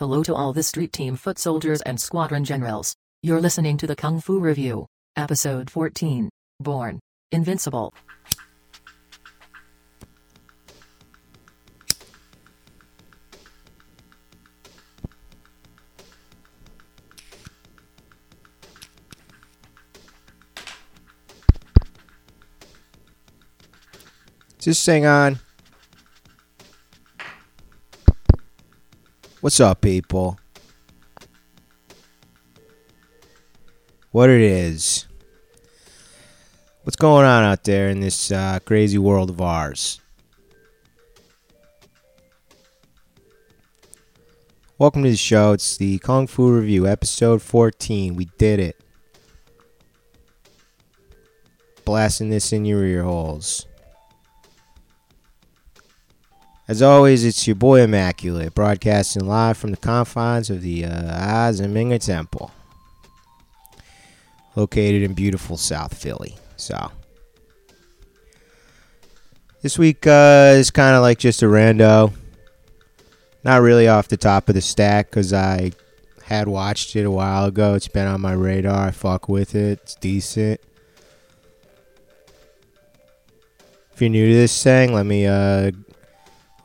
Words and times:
Hello 0.00 0.22
to 0.22 0.34
all 0.34 0.54
the 0.54 0.62
street 0.62 0.94
team 0.94 1.14
foot 1.14 1.38
soldiers 1.38 1.82
and 1.82 2.00
squadron 2.00 2.42
generals. 2.42 2.96
You're 3.22 3.38
listening 3.38 3.76
to 3.76 3.86
the 3.86 3.94
Kung 3.94 4.18
Fu 4.18 4.40
Review, 4.40 4.86
Episode 5.14 5.68
14 5.68 6.30
Born 6.58 7.00
Invincible. 7.32 7.92
Just 24.58 24.82
sing 24.82 25.04
on. 25.04 25.40
What's 29.40 29.58
up, 29.58 29.80
people? 29.80 30.38
What 34.10 34.28
it 34.28 34.42
is. 34.42 35.06
What's 36.82 36.96
going 36.96 37.24
on 37.24 37.44
out 37.44 37.64
there 37.64 37.88
in 37.88 38.00
this 38.00 38.30
uh, 38.30 38.58
crazy 38.66 38.98
world 38.98 39.30
of 39.30 39.40
ours? 39.40 40.02
Welcome 44.76 45.04
to 45.04 45.10
the 45.10 45.16
show. 45.16 45.52
It's 45.54 45.78
the 45.78 45.98
Kung 46.00 46.26
Fu 46.26 46.54
Review, 46.54 46.86
episode 46.86 47.40
14. 47.40 48.16
We 48.16 48.26
did 48.36 48.60
it. 48.60 48.84
Blasting 51.86 52.28
this 52.28 52.52
in 52.52 52.66
your 52.66 52.84
ear 52.84 53.04
holes. 53.04 53.64
As 56.70 56.82
always, 56.82 57.24
it's 57.24 57.48
your 57.48 57.56
boy 57.56 57.82
Immaculate, 57.82 58.54
broadcasting 58.54 59.26
live 59.26 59.56
from 59.56 59.72
the 59.72 59.76
confines 59.76 60.50
of 60.50 60.62
the 60.62 60.84
uh, 60.84 61.48
Azimingha 61.48 61.98
Temple, 61.98 62.52
located 64.54 65.02
in 65.02 65.12
beautiful 65.12 65.56
South 65.56 65.92
Philly. 65.92 66.36
So, 66.54 66.92
this 69.62 69.80
week 69.80 70.06
uh, 70.06 70.52
is 70.54 70.70
kind 70.70 70.94
of 70.94 71.02
like 71.02 71.18
just 71.18 71.42
a 71.42 71.46
rando. 71.46 72.12
Not 73.42 73.62
really 73.62 73.88
off 73.88 74.06
the 74.06 74.16
top 74.16 74.48
of 74.48 74.54
the 74.54 74.60
stack 74.60 75.10
because 75.10 75.32
I 75.32 75.72
had 76.22 76.46
watched 76.46 76.94
it 76.94 77.02
a 77.02 77.10
while 77.10 77.46
ago. 77.46 77.74
It's 77.74 77.88
been 77.88 78.06
on 78.06 78.20
my 78.20 78.34
radar. 78.34 78.86
I 78.86 78.90
fuck 78.92 79.28
with 79.28 79.56
it. 79.56 79.80
It's 79.82 79.96
decent. 79.96 80.60
If 83.92 84.00
you're 84.00 84.08
new 84.08 84.28
to 84.28 84.34
this 84.34 84.62
thing, 84.62 84.92
let 84.92 85.04
me 85.04 85.26
uh, 85.26 85.72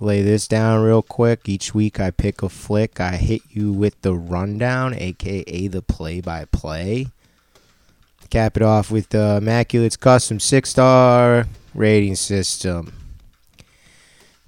lay 0.05 0.21
this 0.21 0.47
down 0.47 0.83
real 0.83 1.01
quick. 1.01 1.49
Each 1.49 1.73
week 1.73 1.99
I 1.99 2.11
pick 2.11 2.43
a 2.43 2.49
flick. 2.49 2.99
I 2.99 3.17
hit 3.17 3.41
you 3.49 3.73
with 3.73 3.99
the 4.01 4.13
rundown, 4.13 4.93
aka 4.93 5.67
the 5.67 5.81
play 5.81 6.21
by 6.21 6.45
play. 6.45 7.07
Cap 8.29 8.55
it 8.57 8.63
off 8.63 8.91
with 8.91 9.09
the 9.09 9.37
Immaculate's 9.37 9.97
custom 9.97 10.39
six 10.39 10.69
star 10.69 11.47
rating 11.73 12.15
system. 12.15 12.93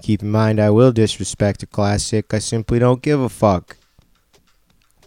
Keep 0.02 0.22
in 0.22 0.30
mind, 0.30 0.59
I 0.59 0.69
will 0.69 0.91
disrespect 0.91 1.64
a 1.64 1.66
classic. 1.66 2.33
I 2.33 2.39
simply 2.39 2.80
don't 2.80 3.02
give 3.02 3.19
a 3.19 3.30
fuck. 3.30 3.77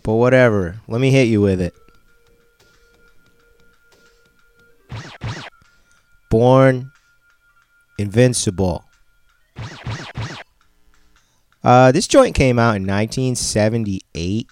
But 0.02 0.14
whatever. 0.14 0.80
Let 0.88 1.00
me 1.00 1.10
hit 1.10 1.28
you 1.28 1.40
with 1.40 1.60
it. 1.60 1.74
Born 6.28 6.90
Invincible. 7.98 8.89
Uh, 11.62 11.92
this 11.92 12.06
joint 12.06 12.34
came 12.34 12.58
out 12.58 12.76
in 12.76 12.86
1978. 12.86 14.48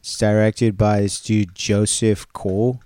It's 0.00 0.18
directed 0.18 0.78
by 0.78 1.02
this 1.02 1.20
dude 1.20 1.54
Joseph 1.54 2.32
Cole 2.32 2.80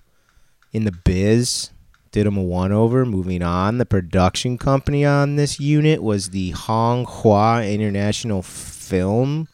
in 0.72 0.84
the 0.84 0.92
biz. 0.92 1.70
Did 2.10 2.26
him 2.26 2.36
a 2.36 2.42
one 2.42 2.72
over. 2.72 3.04
Moving 3.04 3.42
on, 3.42 3.78
the 3.78 3.86
production 3.86 4.58
company 4.58 5.04
on 5.04 5.36
this 5.36 5.58
unit 5.58 6.02
was 6.02 6.30
the 6.30 6.50
Hong 6.50 7.04
Hua 7.06 7.62
International 7.62 8.42
Film. 8.42 9.48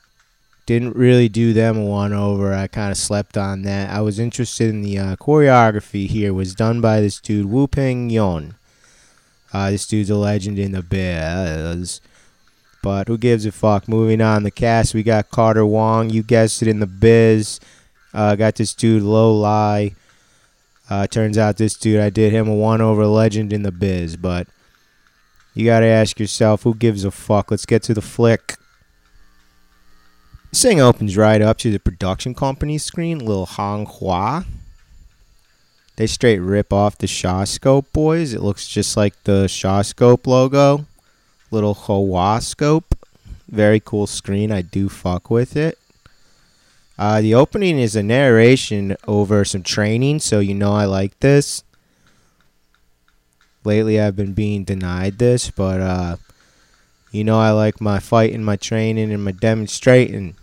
Didn't 0.66 0.96
really 0.96 1.28
do 1.28 1.52
them 1.52 1.78
a 1.78 1.84
one 1.84 2.12
over. 2.12 2.54
I 2.54 2.66
kind 2.66 2.90
of 2.90 2.98
slept 2.98 3.36
on 3.36 3.62
that. 3.62 3.90
I 3.90 4.00
was 4.00 4.18
interested 4.18 4.68
in 4.68 4.82
the 4.82 4.98
uh, 4.98 5.16
choreography 5.16 6.06
here. 6.06 6.32
Was 6.32 6.54
done 6.54 6.80
by 6.80 7.00
this 7.00 7.20
dude 7.20 7.46
Wu 7.46 7.66
Ping 7.66 8.10
Yon. 8.10 8.56
Uh, 9.52 9.70
this 9.70 9.86
dude's 9.86 10.10
a 10.10 10.16
legend 10.16 10.58
in 10.58 10.72
the 10.72 10.82
biz. 10.82 12.00
But 12.82 13.08
who 13.08 13.18
gives 13.18 13.44
a 13.44 13.52
fuck? 13.52 13.88
Moving 13.88 14.20
on, 14.20 14.42
the 14.42 14.50
cast 14.50 14.94
we 14.94 15.02
got 15.02 15.30
Carter 15.30 15.66
Wong. 15.66 16.08
You 16.10 16.22
guessed 16.22 16.62
it 16.62 16.68
in 16.68 16.80
the 16.80 16.86
biz. 16.86 17.60
Uh, 18.14 18.36
got 18.36 18.54
this 18.54 18.74
dude 18.74 19.02
Lo 19.02 19.32
Lieh. 19.32 19.94
Uh, 20.88 21.06
turns 21.06 21.38
out 21.38 21.56
this 21.56 21.74
dude, 21.74 22.00
I 22.00 22.10
did 22.10 22.32
him 22.32 22.48
a 22.48 22.54
one 22.54 22.80
over 22.80 23.06
legend 23.06 23.52
in 23.52 23.62
the 23.62 23.70
biz. 23.70 24.16
But 24.16 24.48
you 25.54 25.64
gotta 25.64 25.86
ask 25.86 26.18
yourself, 26.18 26.62
who 26.62 26.74
gives 26.74 27.04
a 27.04 27.10
fuck? 27.10 27.50
Let's 27.50 27.66
get 27.66 27.82
to 27.84 27.94
the 27.94 28.00
flick. 28.00 28.56
This 30.50 30.62
thing 30.62 30.80
opens 30.80 31.16
right 31.16 31.40
up 31.40 31.58
to 31.58 31.70
the 31.70 31.78
production 31.78 32.34
company 32.34 32.78
screen, 32.78 33.18
Lil 33.18 33.46
Hong 33.46 33.86
Hua. 33.86 34.44
They 36.00 36.06
straight 36.06 36.38
rip 36.38 36.72
off 36.72 36.96
the 36.96 37.06
Shaw 37.06 37.44
Scope 37.44 37.92
boys. 37.92 38.32
It 38.32 38.40
looks 38.40 38.66
just 38.66 38.96
like 38.96 39.22
the 39.24 39.48
Shaw 39.48 39.82
Scope 39.82 40.26
logo 40.26 40.86
little 41.50 41.74
Hua 41.74 42.38
scope. 42.38 42.94
Very 43.46 43.80
cool 43.80 44.06
screen. 44.06 44.50
I 44.50 44.62
do 44.62 44.88
fuck 44.88 45.28
with 45.28 45.58
it. 45.58 45.76
Uh, 46.98 47.20
the 47.20 47.34
opening 47.34 47.78
is 47.78 47.96
a 47.96 48.02
narration 48.02 48.96
over 49.06 49.44
some 49.44 49.62
training, 49.62 50.20
so 50.20 50.40
you 50.40 50.54
know 50.54 50.72
I 50.72 50.86
like 50.86 51.20
this. 51.20 51.64
Lately, 53.62 54.00
I've 54.00 54.16
been 54.16 54.32
being 54.32 54.64
denied 54.64 55.18
this, 55.18 55.50
but 55.50 55.82
uh, 55.82 56.16
you 57.12 57.24
know 57.24 57.38
I 57.38 57.50
like 57.50 57.78
my 57.78 57.98
fighting, 57.98 58.42
my 58.42 58.56
training, 58.56 59.12
and 59.12 59.22
my 59.22 59.32
demonstrating 59.32 60.34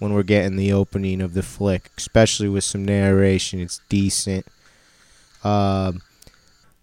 when 0.00 0.12
we're 0.12 0.24
getting 0.24 0.56
the 0.56 0.72
opening 0.72 1.20
of 1.20 1.34
the 1.34 1.44
flick, 1.44 1.92
especially 1.96 2.48
with 2.48 2.64
some 2.64 2.84
narration. 2.84 3.60
It's 3.60 3.80
decent. 3.88 4.44
Um, 5.46 6.02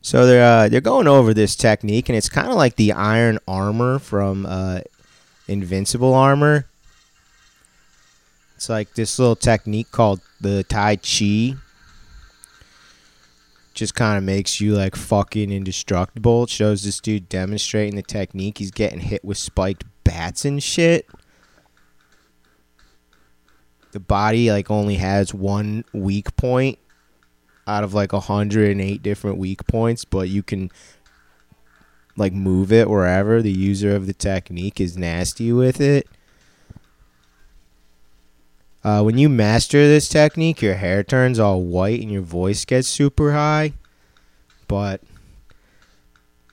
so 0.02 0.26
they're 0.26 0.44
uh, 0.44 0.70
they're 0.70 0.82
going 0.82 1.08
over 1.08 1.34
this 1.34 1.56
technique, 1.56 2.10
and 2.10 2.18
it's 2.18 2.30
kind 2.30 2.50
of 2.50 2.56
like 2.56 2.76
the 2.76 2.92
iron 2.94 3.40
armor 3.48 4.00
from 4.00 4.46
uh, 4.46 4.82
Invincible 5.48 6.14
Armor. 6.14 6.68
It's 8.56 8.70
like 8.70 8.94
this 8.94 9.20
little 9.20 9.36
technique 9.36 9.92
called 9.92 10.22
the 10.40 10.64
Tai 10.64 10.98
Chi. 10.98 11.56
Just 13.74 13.96
kind 13.96 14.18
of 14.18 14.24
makes 14.24 14.62
you 14.62 14.76
like 14.76 14.96
fucking 14.96 15.52
indestructible. 15.52 16.44
It 16.44 16.50
shows 16.50 16.84
this 16.84 17.00
dude 17.00 17.28
demonstrating 17.28 17.96
the 17.96 18.04
technique. 18.04 18.60
He's 18.60 18.72
getting 18.72 19.00
hit 19.00 19.26
with 19.26 19.38
spiked 19.38 19.84
bats 20.04 20.46
and 20.46 20.62
shit. 20.62 21.08
The 23.92 24.00
body 24.00 24.52
like 24.52 24.70
only 24.70 24.96
has 24.96 25.34
one 25.34 25.86
weak 25.94 26.36
point 26.36 26.78
out 27.68 27.84
of 27.84 27.94
like 27.94 28.14
108 28.14 29.02
different 29.02 29.38
weak 29.38 29.66
points, 29.68 30.06
but 30.06 30.30
you 30.30 30.44
can 30.44 30.72
like 32.16 32.34
move 32.34 32.72
it 32.72 32.90
wherever 32.90 33.42
the 33.42 33.52
user 33.52 33.96
of 33.96 34.06
the 34.06 34.14
technique 34.14 34.80
is 34.80 34.98
nasty 34.98 35.52
with 35.52 35.82
it. 35.82 36.08
Uh, 38.84 39.02
when 39.02 39.18
you 39.18 39.30
master 39.30 39.88
this 39.88 40.10
technique, 40.10 40.62
your 40.62 40.76
hair 40.76 41.04
turns 41.04 41.40
all 41.40 41.62
white 41.62 42.02
and 42.02 42.12
your 42.12 42.22
voice 42.22 42.66
gets 42.66 42.88
super 42.88 43.32
high, 43.32 43.72
but 44.68 45.02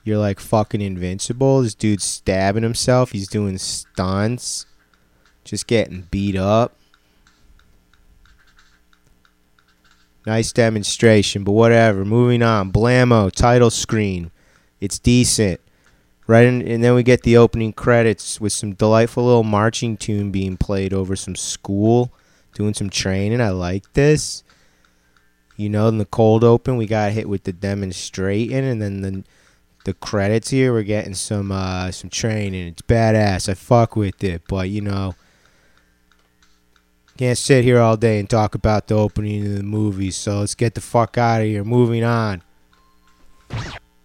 you're 0.03 0.17
like 0.17 0.39
fucking 0.39 0.81
invincible. 0.81 1.61
This 1.61 1.75
dude's 1.75 2.05
stabbing 2.05 2.63
himself. 2.63 3.11
He's 3.11 3.27
doing 3.27 3.57
stunts, 3.57 4.65
just 5.43 5.67
getting 5.67 6.07
beat 6.09 6.37
up. 6.37 6.75
Nice 10.25 10.51
demonstration, 10.51 11.43
but 11.43 11.53
whatever. 11.53 12.05
Moving 12.05 12.43
on. 12.43 12.71
Blammo, 12.71 13.31
title 13.31 13.69
screen. 13.69 14.31
It's 14.79 14.99
decent. 14.99 15.59
Right, 16.27 16.45
in, 16.45 16.61
and 16.65 16.83
then 16.83 16.93
we 16.93 17.03
get 17.03 17.23
the 17.23 17.37
opening 17.37 17.73
credits 17.73 18.39
with 18.39 18.53
some 18.53 18.73
delightful 18.73 19.25
little 19.25 19.43
marching 19.43 19.97
tune 19.97 20.31
being 20.31 20.55
played 20.55 20.93
over 20.93 21.15
some 21.15 21.35
school, 21.35 22.13
doing 22.53 22.73
some 22.73 22.89
training. 22.89 23.41
I 23.41 23.49
like 23.49 23.91
this. 23.93 24.43
You 25.57 25.69
know, 25.69 25.87
in 25.87 25.97
the 25.97 26.05
cold 26.05 26.43
open, 26.43 26.77
we 26.77 26.85
got 26.85 27.11
hit 27.11 27.27
with 27.27 27.43
the 27.43 27.51
demonstrating, 27.51 28.55
and 28.55 28.81
then 28.81 29.01
the 29.01 29.23
the 29.83 29.93
credits 29.95 30.49
here, 30.49 30.71
we're 30.71 30.83
getting 30.83 31.15
some 31.15 31.51
uh, 31.51 31.91
some 31.91 32.09
training. 32.09 32.67
It's 32.67 32.81
badass. 32.83 33.49
I 33.49 33.55
fuck 33.55 33.95
with 33.95 34.23
it, 34.23 34.43
but 34.47 34.69
you 34.69 34.81
know, 34.81 35.15
can't 37.21 37.37
sit 37.37 37.63
here 37.63 37.79
all 37.79 37.97
day 37.97 38.17
and 38.17 38.27
talk 38.27 38.55
about 38.55 38.87
the 38.87 38.95
opening 38.95 39.45
of 39.45 39.55
the 39.55 39.61
movie, 39.61 40.09
so 40.09 40.39
let's 40.39 40.55
get 40.55 40.73
the 40.73 40.81
fuck 40.81 41.19
out 41.19 41.39
of 41.39 41.45
here. 41.45 41.63
Moving 41.63 42.03
on. 42.03 42.41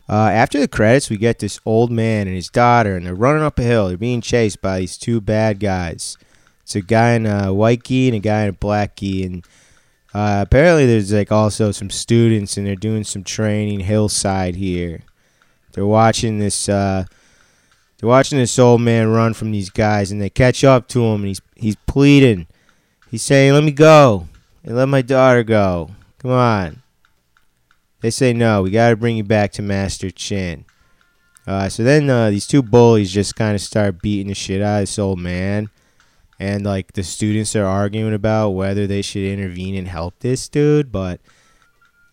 Uh, 0.06 0.28
after 0.28 0.60
the 0.60 0.68
credits, 0.68 1.08
we 1.08 1.16
get 1.16 1.38
this 1.38 1.58
old 1.64 1.90
man 1.90 2.26
and 2.26 2.36
his 2.36 2.50
daughter, 2.50 2.94
and 2.94 3.06
they're 3.06 3.14
running 3.14 3.42
up 3.42 3.58
a 3.58 3.62
hill. 3.62 3.88
They're 3.88 3.96
being 3.96 4.20
chased 4.20 4.60
by 4.60 4.80
these 4.80 4.98
two 4.98 5.22
bad 5.22 5.60
guys. 5.60 6.18
It's 6.60 6.76
a 6.76 6.82
guy 6.82 7.12
in 7.12 7.24
a 7.24 7.54
white 7.54 7.84
gi 7.84 8.08
and 8.08 8.16
a 8.16 8.20
guy 8.20 8.42
in 8.42 8.48
a 8.50 8.52
black 8.52 8.96
gi, 8.96 9.24
and 9.24 9.46
uh, 10.12 10.44
apparently 10.46 10.84
there's 10.84 11.10
like 11.10 11.32
also 11.32 11.72
some 11.72 11.88
students 11.88 12.58
and 12.58 12.66
they're 12.66 12.76
doing 12.76 13.02
some 13.02 13.24
training 13.24 13.80
hillside 13.80 14.56
here. 14.56 15.00
They're 15.72 15.86
watching 15.86 16.38
this. 16.38 16.68
Uh, 16.68 17.06
they're 17.96 18.10
watching 18.10 18.36
this 18.36 18.58
old 18.58 18.82
man 18.82 19.08
run 19.08 19.32
from 19.32 19.52
these 19.52 19.70
guys, 19.70 20.12
and 20.12 20.20
they 20.20 20.28
catch 20.28 20.64
up 20.64 20.86
to 20.88 21.02
him, 21.02 21.22
and 21.22 21.28
he's 21.28 21.40
he's 21.54 21.76
pleading. 21.86 22.46
He's 23.10 23.22
saying, 23.22 23.52
"Let 23.52 23.64
me 23.64 23.72
go, 23.72 24.28
and 24.64 24.76
let 24.76 24.88
my 24.88 25.02
daughter 25.02 25.42
go. 25.42 25.90
Come 26.18 26.32
on." 26.32 26.82
They 28.00 28.10
say, 28.10 28.32
"No, 28.32 28.62
we 28.62 28.70
got 28.70 28.90
to 28.90 28.96
bring 28.96 29.16
you 29.16 29.24
back 29.24 29.52
to 29.52 29.62
Master 29.62 30.10
Chin." 30.10 30.64
Uh, 31.46 31.68
so 31.68 31.84
then 31.84 32.10
uh, 32.10 32.30
these 32.30 32.46
two 32.46 32.62
bullies 32.62 33.12
just 33.12 33.36
kind 33.36 33.54
of 33.54 33.60
start 33.60 34.02
beating 34.02 34.26
the 34.28 34.34
shit 34.34 34.60
out 34.60 34.78
of 34.78 34.82
this 34.82 34.98
old 34.98 35.20
man, 35.20 35.70
and 36.40 36.64
like 36.64 36.92
the 36.92 37.04
students 37.04 37.54
are 37.54 37.64
arguing 37.64 38.14
about 38.14 38.50
whether 38.50 38.86
they 38.86 39.02
should 39.02 39.22
intervene 39.22 39.76
and 39.76 39.86
help 39.86 40.18
this 40.18 40.48
dude, 40.48 40.90
but 40.90 41.20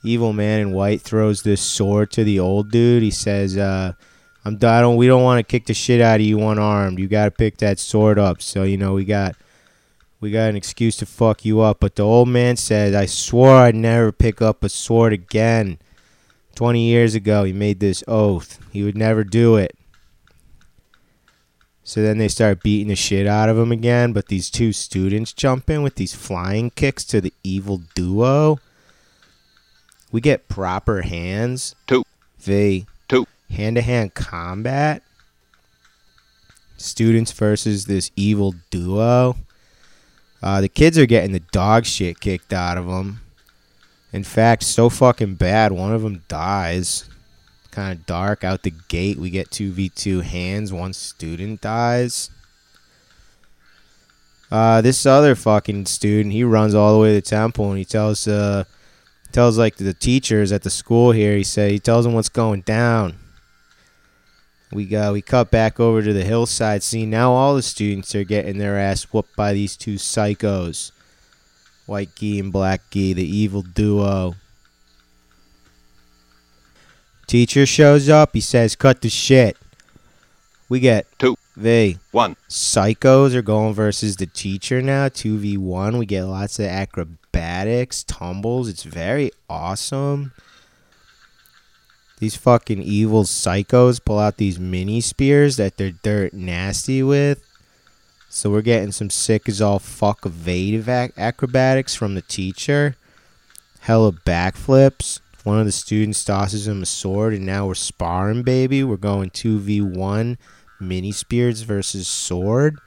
evil 0.03 0.33
man 0.33 0.59
in 0.59 0.73
white 0.73 1.01
throws 1.01 1.41
this 1.41 1.61
sword 1.61 2.11
to 2.11 2.23
the 2.23 2.39
old 2.39 2.69
dude. 2.69 3.01
He 3.01 3.09
says, 3.09 3.57
uh, 3.57 3.93
"I'm 4.45 4.55
I 4.61 4.81
don't 4.81 4.97
we 4.97 5.07
don't 5.07 5.23
want 5.23 5.39
to 5.39 5.51
kick 5.51 5.65
the 5.65 5.73
shit 5.73 5.99
out 5.99 6.19
of 6.19 6.25
you 6.25 6.39
unarmed. 6.47 6.99
You 6.99 7.07
got 7.07 7.25
to 7.25 7.31
pick 7.31 7.57
that 7.57 7.79
sword 7.79 8.19
up." 8.19 8.41
So 8.41 8.61
you 8.61 8.77
know 8.77 8.93
we 8.93 9.05
got 9.05 9.35
we 10.23 10.31
got 10.31 10.49
an 10.49 10.55
excuse 10.55 10.95
to 10.95 11.05
fuck 11.05 11.43
you 11.43 11.59
up. 11.59 11.81
But 11.81 11.97
the 11.97 12.03
old 12.03 12.29
man 12.29 12.55
said, 12.55 12.95
"I 12.95 13.05
swore 13.05 13.57
I'd 13.57 13.75
never 13.75 14.13
pick 14.13 14.41
up 14.41 14.63
a 14.63 14.69
sword 14.69 15.11
again." 15.11 15.79
20 16.55 16.81
years 16.81 17.13
ago, 17.13 17.43
he 17.43 17.51
made 17.51 17.81
this 17.81 18.05
oath. 18.07 18.57
He 18.71 18.83
would 18.83 18.95
never 18.95 19.25
do 19.25 19.57
it. 19.57 19.75
So 21.83 22.01
then 22.01 22.19
they 22.19 22.29
start 22.29 22.63
beating 22.63 22.87
the 22.87 22.95
shit 22.95 23.27
out 23.27 23.49
of 23.49 23.57
him 23.57 23.71
again. 23.73 24.13
But 24.13 24.29
these 24.29 24.49
two 24.49 24.71
students 24.71 25.33
jump 25.33 25.69
in 25.69 25.83
with 25.83 25.95
these 25.95 26.15
flying 26.15 26.69
kicks 26.69 27.03
to 27.05 27.19
the 27.19 27.33
evil 27.43 27.81
duo. 27.93 28.59
We 30.09 30.21
get 30.21 30.47
proper 30.47 31.01
hands. 31.01 31.75
Two. 31.85 32.05
V. 32.39 32.85
Two. 33.09 33.27
Hand 33.49 33.75
to 33.75 33.81
hand 33.81 34.13
combat. 34.13 35.03
Students 36.77 37.33
versus 37.33 37.85
this 37.85 38.09
evil 38.15 38.55
duo. 38.69 39.35
Uh, 40.43 40.59
the 40.59 40.67
kids 40.67 40.97
are 40.97 41.05
getting 41.05 41.31
the 41.31 41.39
dog 41.39 41.85
shit 41.85 42.19
kicked 42.19 42.51
out 42.51 42.77
of 42.77 42.85
them. 42.85 43.21
In 44.11 44.25
fact, 44.25 44.63
so 44.63 44.89
fucking 44.89 45.35
bad, 45.35 45.71
one 45.71 45.93
of 45.93 46.01
them 46.01 46.21
dies. 46.27 47.05
Kind 47.71 47.97
of 47.97 48.05
dark 48.05 48.43
out 48.43 48.63
the 48.63 48.73
gate. 48.89 49.17
We 49.17 49.29
get 49.29 49.51
2v2 49.51 50.21
hands. 50.21 50.73
One 50.73 50.91
student 50.91 51.61
dies. 51.61 52.29
Uh, 54.51 54.81
this 54.81 55.05
other 55.05 55.33
fucking 55.33 55.85
student, 55.85 56.33
he 56.33 56.43
runs 56.43 56.75
all 56.75 56.93
the 56.93 56.99
way 56.99 57.09
to 57.11 57.15
the 57.15 57.21
temple 57.21 57.69
and 57.69 57.77
he 57.77 57.85
tells, 57.85 58.27
uh, 58.27 58.65
tells 59.31 59.57
like 59.57 59.77
the 59.77 59.93
teachers 59.93 60.51
at 60.51 60.63
the 60.63 60.69
school 60.69 61.13
here. 61.13 61.37
He 61.37 61.43
say 61.43 61.71
he 61.71 61.79
tells 61.79 62.03
them 62.03 62.13
what's 62.13 62.27
going 62.27 62.61
down. 62.61 63.17
We 64.73 64.85
got 64.85 65.13
we 65.13 65.21
cut 65.21 65.51
back 65.51 65.79
over 65.79 66.01
to 66.01 66.13
the 66.13 66.23
hillside 66.23 66.83
scene. 66.83 67.09
Now 67.09 67.31
all 67.31 67.55
the 67.55 67.61
students 67.61 68.15
are 68.15 68.23
getting 68.23 68.57
their 68.57 68.79
ass 68.79 69.03
whooped 69.03 69.35
by 69.35 69.53
these 69.53 69.77
two 69.77 69.95
psychos. 69.95 70.91
White 71.85 72.15
Gi 72.15 72.39
and 72.39 72.51
Black 72.51 72.81
Gi, 72.91 73.13
the 73.13 73.23
evil 73.23 73.61
duo. 73.61 74.35
Teacher 77.27 77.65
shows 77.65 78.09
up. 78.09 78.31
He 78.33 78.41
says, 78.41 78.75
"Cut 78.75 79.01
the 79.01 79.09
shit." 79.09 79.57
We 80.69 80.79
get 80.79 81.05
Two. 81.19 81.35
V. 81.55 81.99
One. 82.11 82.35
Psychos 82.49 83.35
are 83.35 83.43
going 83.43 83.73
versus 83.73 84.15
the 84.15 84.25
teacher 84.25 84.81
now. 84.81 85.07
Two 85.07 85.37
v 85.37 85.55
one. 85.57 85.99
We 85.99 86.05
get 86.07 86.23
lots 86.23 86.57
of 86.57 86.65
acrobatics, 86.65 88.03
tumbles. 88.03 88.67
It's 88.67 88.83
very 88.83 89.31
awesome. 89.49 90.31
These 92.19 92.35
fucking 92.35 92.81
evil 92.81 93.23
psychos 93.23 94.03
pull 94.03 94.19
out 94.19 94.37
these 94.37 94.59
mini 94.59 95.01
spears 95.01 95.57
that 95.57 95.77
they're 95.77 95.91
dirt 95.91 96.33
nasty 96.33 97.03
with. 97.03 97.43
So 98.29 98.49
we're 98.49 98.61
getting 98.61 98.91
some 98.91 99.09
sick 99.09 99.47
as 99.47 99.61
all 99.61 99.79
fuck 99.79 100.25
evasive 100.25 100.89
ac- 100.89 101.13
acrobatics 101.17 101.95
from 101.95 102.15
the 102.15 102.21
teacher. 102.21 102.95
Hella 103.81 104.11
backflips. 104.11 105.19
One 105.43 105.59
of 105.59 105.65
the 105.65 105.71
students 105.71 106.23
tosses 106.23 106.67
him 106.67 106.81
a 106.81 106.85
sword, 106.85 107.33
and 107.33 107.45
now 107.45 107.67
we're 107.67 107.75
sparring, 107.75 108.43
baby. 108.43 108.83
We're 108.83 108.95
going 108.95 109.29
2v1 109.29 110.37
mini 110.79 111.11
spears 111.11 111.61
versus 111.61 112.07
sword. 112.07 112.79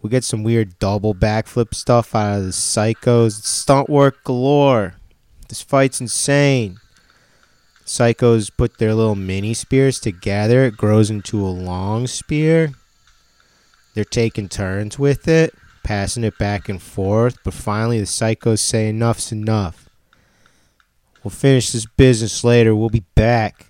We 0.00 0.10
get 0.10 0.24
some 0.24 0.42
weird 0.42 0.78
double 0.78 1.14
backflip 1.14 1.74
stuff 1.74 2.14
out 2.14 2.38
of 2.38 2.44
the 2.44 2.50
psychos. 2.50 3.44
Stunt 3.44 3.88
work 3.88 4.24
galore. 4.24 4.94
This 5.48 5.62
fight's 5.62 6.00
insane. 6.00 6.78
Psychos 7.92 8.50
put 8.56 8.78
their 8.78 8.94
little 8.94 9.14
mini 9.14 9.52
spears 9.52 10.00
together. 10.00 10.64
It 10.64 10.78
grows 10.78 11.10
into 11.10 11.44
a 11.44 11.52
long 11.52 12.06
spear. 12.06 12.72
They're 13.92 14.02
taking 14.02 14.48
turns 14.48 14.98
with 14.98 15.28
it, 15.28 15.54
passing 15.84 16.24
it 16.24 16.38
back 16.38 16.70
and 16.70 16.80
forth. 16.80 17.36
But 17.44 17.52
finally, 17.52 18.00
the 18.00 18.06
psychos 18.06 18.60
say, 18.60 18.88
Enough's 18.88 19.30
enough. 19.30 19.90
We'll 21.22 21.32
finish 21.32 21.70
this 21.70 21.84
business 21.84 22.42
later. 22.42 22.74
We'll 22.74 22.88
be 22.88 23.04
back. 23.14 23.66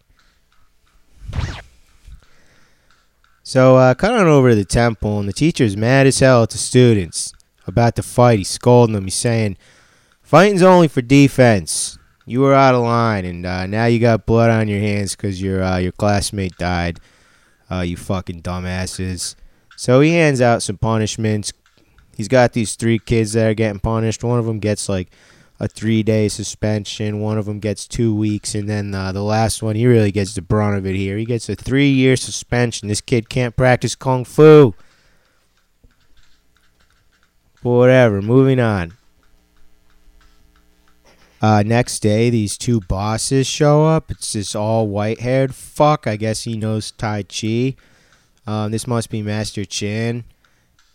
So, 3.43 3.75
uh, 3.75 3.95
cut 3.95 4.15
on 4.15 4.29
over 4.29 4.51
to 4.51 4.55
the 4.55 4.65
temple, 4.65 5.19
and 5.19 5.29
the 5.29 5.33
teacher's 5.33 5.77
mad 5.77 6.07
as 6.07 6.21
hell 6.21 6.45
at 6.45 6.51
the 6.51 6.59
students 6.59 7.33
about 7.67 7.97
the 7.97 8.05
fight. 8.05 8.39
He's 8.39 8.51
scolding 8.51 8.95
them. 8.95 9.05
He's 9.05 9.17
saying, 9.17 9.57
Fighting's 10.23 10.63
only 10.63 10.87
for 10.87 11.03
defense. 11.03 11.99
You 12.25 12.41
were 12.41 12.55
out 12.55 12.75
of 12.75 12.83
line, 12.83 13.25
and 13.25 13.45
uh, 13.45 13.67
now 13.67 13.87
you 13.87 13.99
got 13.99 14.27
blood 14.27 14.51
on 14.51 14.69
your 14.69 14.81
hands 14.81 15.17
because 15.17 15.43
your 15.43 15.63
uh, 15.63 15.79
your 15.79 15.93
classmate 15.93 16.57
died. 16.57 17.01
Uh, 17.71 17.81
you 17.81 17.97
fucking 17.97 18.43
dumbasses. 18.43 19.35
So 19.77 20.01
he 20.01 20.13
hands 20.13 20.41
out 20.41 20.63
some 20.63 20.77
punishments. 20.77 21.53
He's 22.17 22.29
got 22.29 22.53
these 22.53 22.75
three 22.75 22.99
kids 22.99 23.33
that 23.33 23.49
are 23.49 23.55
getting 23.55 23.81
punished. 23.81 24.23
One 24.23 24.39
of 24.39 24.45
them 24.45 24.61
gets 24.61 24.89
like 24.89 25.11
a 25.59 25.67
three 25.67 26.03
day 26.03 26.29
suspension. 26.29 27.21
One 27.21 27.39
of 27.39 27.47
them 27.47 27.59
gets 27.59 27.89
two 27.89 28.15
weeks, 28.15 28.55
and 28.55 28.69
then 28.69 28.95
uh, 28.95 29.13
the 29.13 29.23
last 29.23 29.63
one 29.63 29.75
he 29.75 29.87
really 29.87 30.13
gets 30.13 30.35
the 30.35 30.43
brunt 30.43 30.77
of 30.77 30.87
it 30.87 30.95
here. 30.95 31.17
He 31.17 31.25
gets 31.25 31.49
a 31.49 31.57
three 31.57 31.91
year 31.91 32.17
suspension. 32.17 32.89
This 32.89 33.01
kid 33.01 33.29
can't 33.29 33.57
practice 33.57 33.95
kung 33.95 34.25
fu. 34.25 34.75
Whatever. 37.63 38.21
Moving 38.23 38.61
on. 38.61 38.93
Uh, 41.43 41.65
next 41.67 41.99
day, 41.99 42.31
these 42.31 42.57
two 42.57 42.81
bosses 42.83 43.49
show 43.49 43.85
up. 43.85 44.13
It's 44.13 44.33
this 44.33 44.55
all 44.55 44.87
white 44.87 45.21
haired 45.21 45.53
fuck. 45.53 46.07
I 46.07 46.15
guess 46.15 46.45
he 46.45 46.57
knows 46.57 46.93
Tai 46.93 47.25
Chi. 47.25 47.75
Um, 48.47 48.71
this 48.71 48.87
must 48.87 49.11
be 49.11 49.23
Master 49.23 49.65
Chin. 49.65 50.23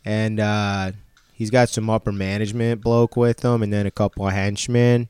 And 0.06 0.39
uh, 0.39 0.94
he's 1.34 1.50
got 1.50 1.68
some 1.68 1.89
upper 1.89 2.13
management 2.13 2.82
bloke 2.82 3.18
with 3.18 3.44
him 3.44 3.62
and 3.62 3.74
then 3.74 3.86
a 3.86 3.92
couple 3.92 4.25
of 4.25 4.34
henchmen. 4.34 5.10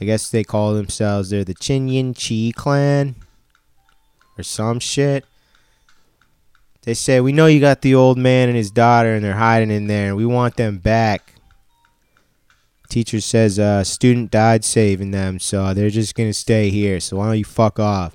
I 0.00 0.04
guess 0.04 0.28
they 0.28 0.42
call 0.42 0.74
themselves, 0.74 1.30
they're 1.30 1.44
the 1.44 1.54
Chin 1.54 1.88
Yin 1.88 2.14
Chi 2.14 2.50
clan 2.52 3.14
or 4.36 4.42
some 4.42 4.80
shit. 4.80 5.24
They 6.82 6.94
say, 6.94 7.20
We 7.20 7.32
know 7.32 7.46
you 7.46 7.60
got 7.60 7.82
the 7.82 7.94
old 7.94 8.18
man 8.18 8.48
and 8.48 8.56
his 8.56 8.72
daughter 8.72 9.14
and 9.14 9.24
they're 9.24 9.34
hiding 9.34 9.70
in 9.70 9.86
there 9.86 10.08
and 10.08 10.16
we 10.16 10.26
want 10.26 10.56
them 10.56 10.78
back. 10.78 11.34
Teacher 12.88 13.20
says 13.20 13.58
a 13.58 13.64
uh, 13.64 13.84
student 13.84 14.30
died 14.30 14.64
saving 14.64 15.10
them, 15.10 15.38
so 15.38 15.74
they're 15.74 15.90
just 15.90 16.14
gonna 16.14 16.32
stay 16.32 16.70
here. 16.70 17.00
So 17.00 17.18
why 17.18 17.26
don't 17.26 17.38
you 17.38 17.44
fuck 17.44 17.78
off? 17.78 18.14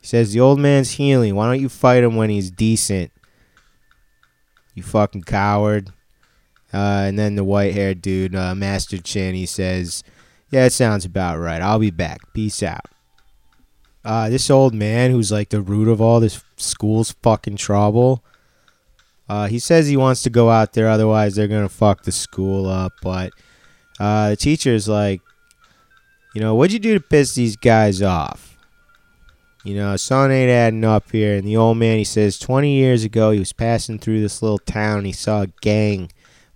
He 0.00 0.06
says 0.06 0.32
the 0.32 0.40
old 0.40 0.60
man's 0.60 0.92
healing. 0.92 1.34
Why 1.34 1.46
don't 1.46 1.60
you 1.60 1.68
fight 1.68 2.04
him 2.04 2.14
when 2.14 2.30
he's 2.30 2.50
decent? 2.50 3.10
You 4.74 4.82
fucking 4.82 5.22
coward. 5.22 5.92
Uh, 6.72 7.06
and 7.06 7.18
then 7.18 7.36
the 7.36 7.44
white-haired 7.44 8.02
dude, 8.02 8.34
uh, 8.34 8.54
Master 8.54 8.98
Chin, 8.98 9.34
he 9.34 9.46
says, 9.46 10.02
"Yeah, 10.50 10.66
it 10.66 10.72
sounds 10.72 11.04
about 11.04 11.38
right. 11.38 11.62
I'll 11.62 11.78
be 11.78 11.90
back. 11.90 12.20
Peace 12.34 12.62
out." 12.62 12.86
Uh, 14.04 14.28
this 14.28 14.50
old 14.50 14.74
man, 14.74 15.10
who's 15.10 15.32
like 15.32 15.48
the 15.48 15.62
root 15.62 15.88
of 15.88 16.00
all 16.00 16.20
this 16.20 16.42
school's 16.56 17.12
fucking 17.22 17.56
trouble, 17.56 18.22
uh, 19.28 19.46
he 19.46 19.58
says 19.58 19.88
he 19.88 19.96
wants 19.96 20.22
to 20.22 20.30
go 20.30 20.50
out 20.50 20.72
there, 20.72 20.88
otherwise 20.88 21.34
they're 21.34 21.48
gonna 21.48 21.68
fuck 21.68 22.02
the 22.02 22.12
school 22.12 22.66
up. 22.66 22.92
But 23.02 23.32
uh, 23.98 24.30
the 24.30 24.36
teacher's 24.36 24.88
like, 24.88 25.20
you 26.34 26.40
know, 26.40 26.54
what'd 26.54 26.72
you 26.72 26.78
do 26.78 26.94
to 26.94 27.00
piss 27.00 27.34
these 27.34 27.56
guys 27.56 28.02
off? 28.02 28.56
You 29.64 29.76
know, 29.76 29.96
son 29.96 30.30
ain't 30.30 30.50
adding 30.50 30.84
up 30.84 31.10
here. 31.10 31.36
And 31.36 31.46
the 31.46 31.56
old 31.56 31.78
man, 31.78 31.96
he 31.96 32.04
says, 32.04 32.38
20 32.38 32.70
years 32.70 33.02
ago, 33.02 33.30
he 33.30 33.38
was 33.38 33.54
passing 33.54 33.98
through 33.98 34.20
this 34.20 34.42
little 34.42 34.58
town. 34.58 35.06
He 35.06 35.12
saw 35.12 35.42
a 35.42 35.46
gang 35.62 36.10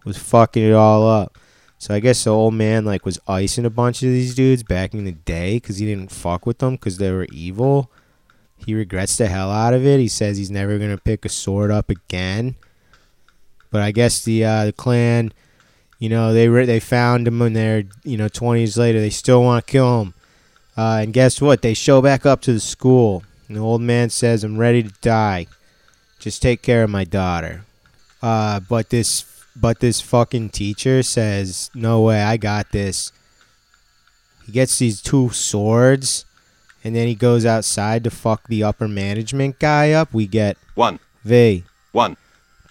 was 0.09 0.19
fucking 0.19 0.65
it 0.65 0.73
all 0.73 1.07
up. 1.07 1.39
So 1.79 1.95
I 1.95 2.01
guess 2.01 2.25
the 2.25 2.31
old 2.31 2.55
man 2.55 2.85
like 2.85 3.05
was 3.05 3.21
icing 3.29 3.65
a 3.65 3.71
bunch 3.71 4.03
of 4.03 4.09
these 4.09 4.35
dudes 4.35 4.65
back 4.65 4.95
in 4.95 5.05
the 5.05 5.13
day 5.13 5.57
because 5.57 5.77
he 5.77 5.87
didn't 5.87 6.11
fuck 6.11 6.45
with 6.45 6.59
them 6.59 6.73
because 6.73 6.99
they 6.99 7.13
were 7.13 7.29
evil. 7.31 7.93
He 8.65 8.75
regrets 8.75 9.17
the 9.17 9.29
hell 9.29 9.51
out 9.51 9.75
of 9.75 9.87
it. 9.87 10.01
He 10.01 10.09
says 10.09 10.37
he's 10.37 10.51
never 10.51 10.79
gonna 10.79 10.99
pick 10.99 11.25
a 11.25 11.29
sword 11.29 11.71
up 11.71 11.91
again. 11.91 12.57
But 13.71 13.83
I 13.83 13.91
guess 13.93 14.25
the 14.25 14.45
uh, 14.45 14.67
the 14.67 14.73
clan, 14.73 15.33
you 15.99 16.09
know, 16.09 16.33
they 16.33 16.49
re- 16.49 16.67
they 16.67 16.81
found 16.81 17.29
him 17.29 17.41
in 17.43 17.53
their 17.53 17.85
you 18.05 18.17
know 18.17 18.29
20 18.29 18.61
years 18.61 18.77
later. 18.77 19.01
They 19.01 19.11
still 19.11 19.43
want 19.43 19.67
to 19.67 19.71
kill 19.71 20.03
him. 20.03 20.15
Uh, 20.77 21.01
and 21.03 21.13
guess 21.13 21.41
what? 21.41 21.63
They 21.63 21.75
show 21.75 22.01
back 22.01 22.25
up 22.25 22.41
to 22.43 22.53
the 22.53 22.61
school. 22.61 23.25
And 23.49 23.57
the 23.57 23.61
old 23.61 23.81
man 23.81 24.11
says, 24.11 24.45
"I'm 24.45 24.59
ready 24.59 24.83
to 24.83 24.93
die. 25.01 25.47
Just 26.19 26.43
take 26.43 26.63
care 26.63 26.85
of 26.85 26.91
my 26.91 27.05
daughter." 27.05 27.65
Uh, 28.23 28.61
but 28.61 28.91
this 28.91 29.25
but 29.57 29.81
this 29.81 30.01
fucking 30.01 30.51
teacher 30.51 31.03
says, 31.03 31.71
"No 31.75 32.03
way, 32.03 32.23
I 32.23 32.37
got 32.37 32.73
this." 32.73 33.13
He 34.47 34.53
gets 34.53 34.79
these 34.79 35.03
two 35.03 35.31
swords, 35.31 36.25
and 36.85 36.95
then 36.95 37.09
he 37.09 37.15
goes 37.15 37.45
outside 37.45 38.05
to 38.05 38.11
fuck 38.11 38.47
the 38.49 38.63
upper 38.63 38.89
management 38.89 39.59
guy 39.59 39.93
up. 39.93 40.13
We 40.13 40.27
get 40.27 40.57
one, 40.75 40.99
V 41.25 41.65
one, 41.93 42.17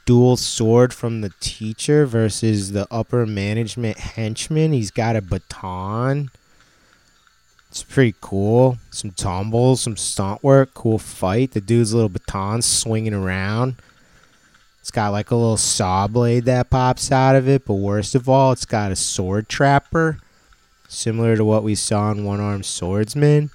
dual 0.05 0.37
sword 0.37 0.93
from 0.93 1.21
the 1.21 1.31
teacher 1.39 2.05
versus 2.05 2.71
the 2.71 2.87
upper 2.89 3.25
management 3.25 3.97
henchman. 3.97 4.73
He's 4.73 4.91
got 4.91 5.15
a 5.15 5.21
baton. 5.21 6.29
It's 7.69 7.83
pretty 7.83 8.15
cool. 8.21 8.77
Some 8.91 9.11
tumbles, 9.11 9.81
some 9.81 9.97
stunt 9.97 10.43
work, 10.43 10.73
cool 10.73 10.97
fight. 10.97 11.51
The 11.51 11.61
dude's 11.61 11.93
little 11.93 12.09
baton 12.09 12.61
swinging 12.61 13.13
around. 13.13 13.75
It's 14.79 14.89
got 14.89 15.11
like 15.11 15.31
a 15.31 15.35
little 15.35 15.57
saw 15.57 16.07
blade 16.07 16.45
that 16.45 16.69
pops 16.69 17.11
out 17.11 17.35
of 17.35 17.47
it, 17.49 17.65
but 17.65 17.73
worst 17.73 18.15
of 18.15 18.29
all, 18.29 18.53
it's 18.53 18.63
got 18.63 18.93
a 18.93 18.95
sword 18.95 19.49
trapper, 19.49 20.19
similar 20.87 21.35
to 21.35 21.43
what 21.43 21.63
we 21.63 21.75
saw 21.75 22.09
in 22.11 22.23
One 22.23 22.39
Armed 22.39 22.65
Swordsman. 22.65 23.49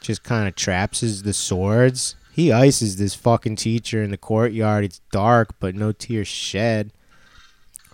Just 0.00 0.22
kind 0.22 0.48
of 0.48 0.54
traps 0.54 1.00
his, 1.00 1.22
the 1.22 1.32
swords. 1.32 2.16
He 2.32 2.52
ices 2.52 2.96
this 2.96 3.14
fucking 3.14 3.56
teacher 3.56 4.02
in 4.02 4.10
the 4.10 4.16
courtyard. 4.16 4.84
It's 4.84 5.00
dark, 5.12 5.54
but 5.60 5.74
no 5.74 5.92
tears 5.92 6.28
shed. 6.28 6.90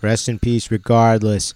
Rest 0.01 0.29
in 0.29 0.39
peace, 0.39 0.71
regardless. 0.71 1.53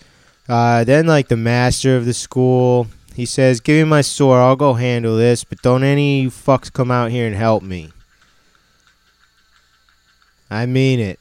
Uh, 0.50 0.84
then, 0.84 1.08
like 1.08 1.30
the 1.30 1.38
master 1.38 1.96
of 1.96 2.06
the 2.06 2.14
school, 2.14 2.88
he 3.16 3.26
says, 3.26 3.60
"Give 3.60 3.86
me 3.86 3.90
my 3.90 4.02
sword. 4.02 4.40
I'll 4.40 4.56
go 4.56 4.74
handle 4.74 5.16
this, 5.16 5.44
but 5.44 5.62
don't 5.62 5.84
any 5.84 6.26
of 6.26 6.34
fucks 6.34 6.74
come 6.74 6.92
out 6.92 7.12
here 7.12 7.28
and 7.28 7.36
help 7.36 7.64
me." 7.64 7.92
I 10.50 10.66
mean 10.66 11.00
it. 11.00 11.20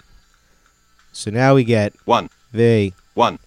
So 1.12 1.30
now 1.30 1.54
we 1.54 1.62
get 1.62 1.92
one, 2.04 2.30
V, 2.52 2.94
one, 3.14 3.38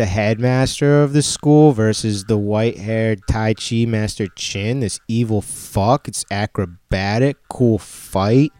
the 0.00 0.06
headmaster 0.06 1.02
of 1.02 1.12
the 1.12 1.20
school 1.20 1.72
versus 1.72 2.24
the 2.24 2.38
white-haired 2.38 3.20
Tai 3.28 3.52
Chi 3.52 3.84
master 3.84 4.28
Chin. 4.28 4.80
This 4.80 4.98
evil 5.08 5.42
fuck. 5.42 6.08
It's 6.08 6.24
acrobatic, 6.30 7.36
cool 7.50 7.78
fight. 7.78 8.50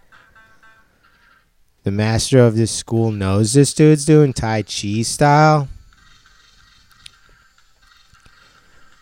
The 1.84 1.92
master 1.92 2.40
of 2.40 2.56
this 2.56 2.70
school 2.70 3.10
knows 3.10 3.54
this 3.54 3.72
dude's 3.72 4.04
doing 4.04 4.34
Tai 4.34 4.64
Chi 4.64 5.00
style. 5.00 5.68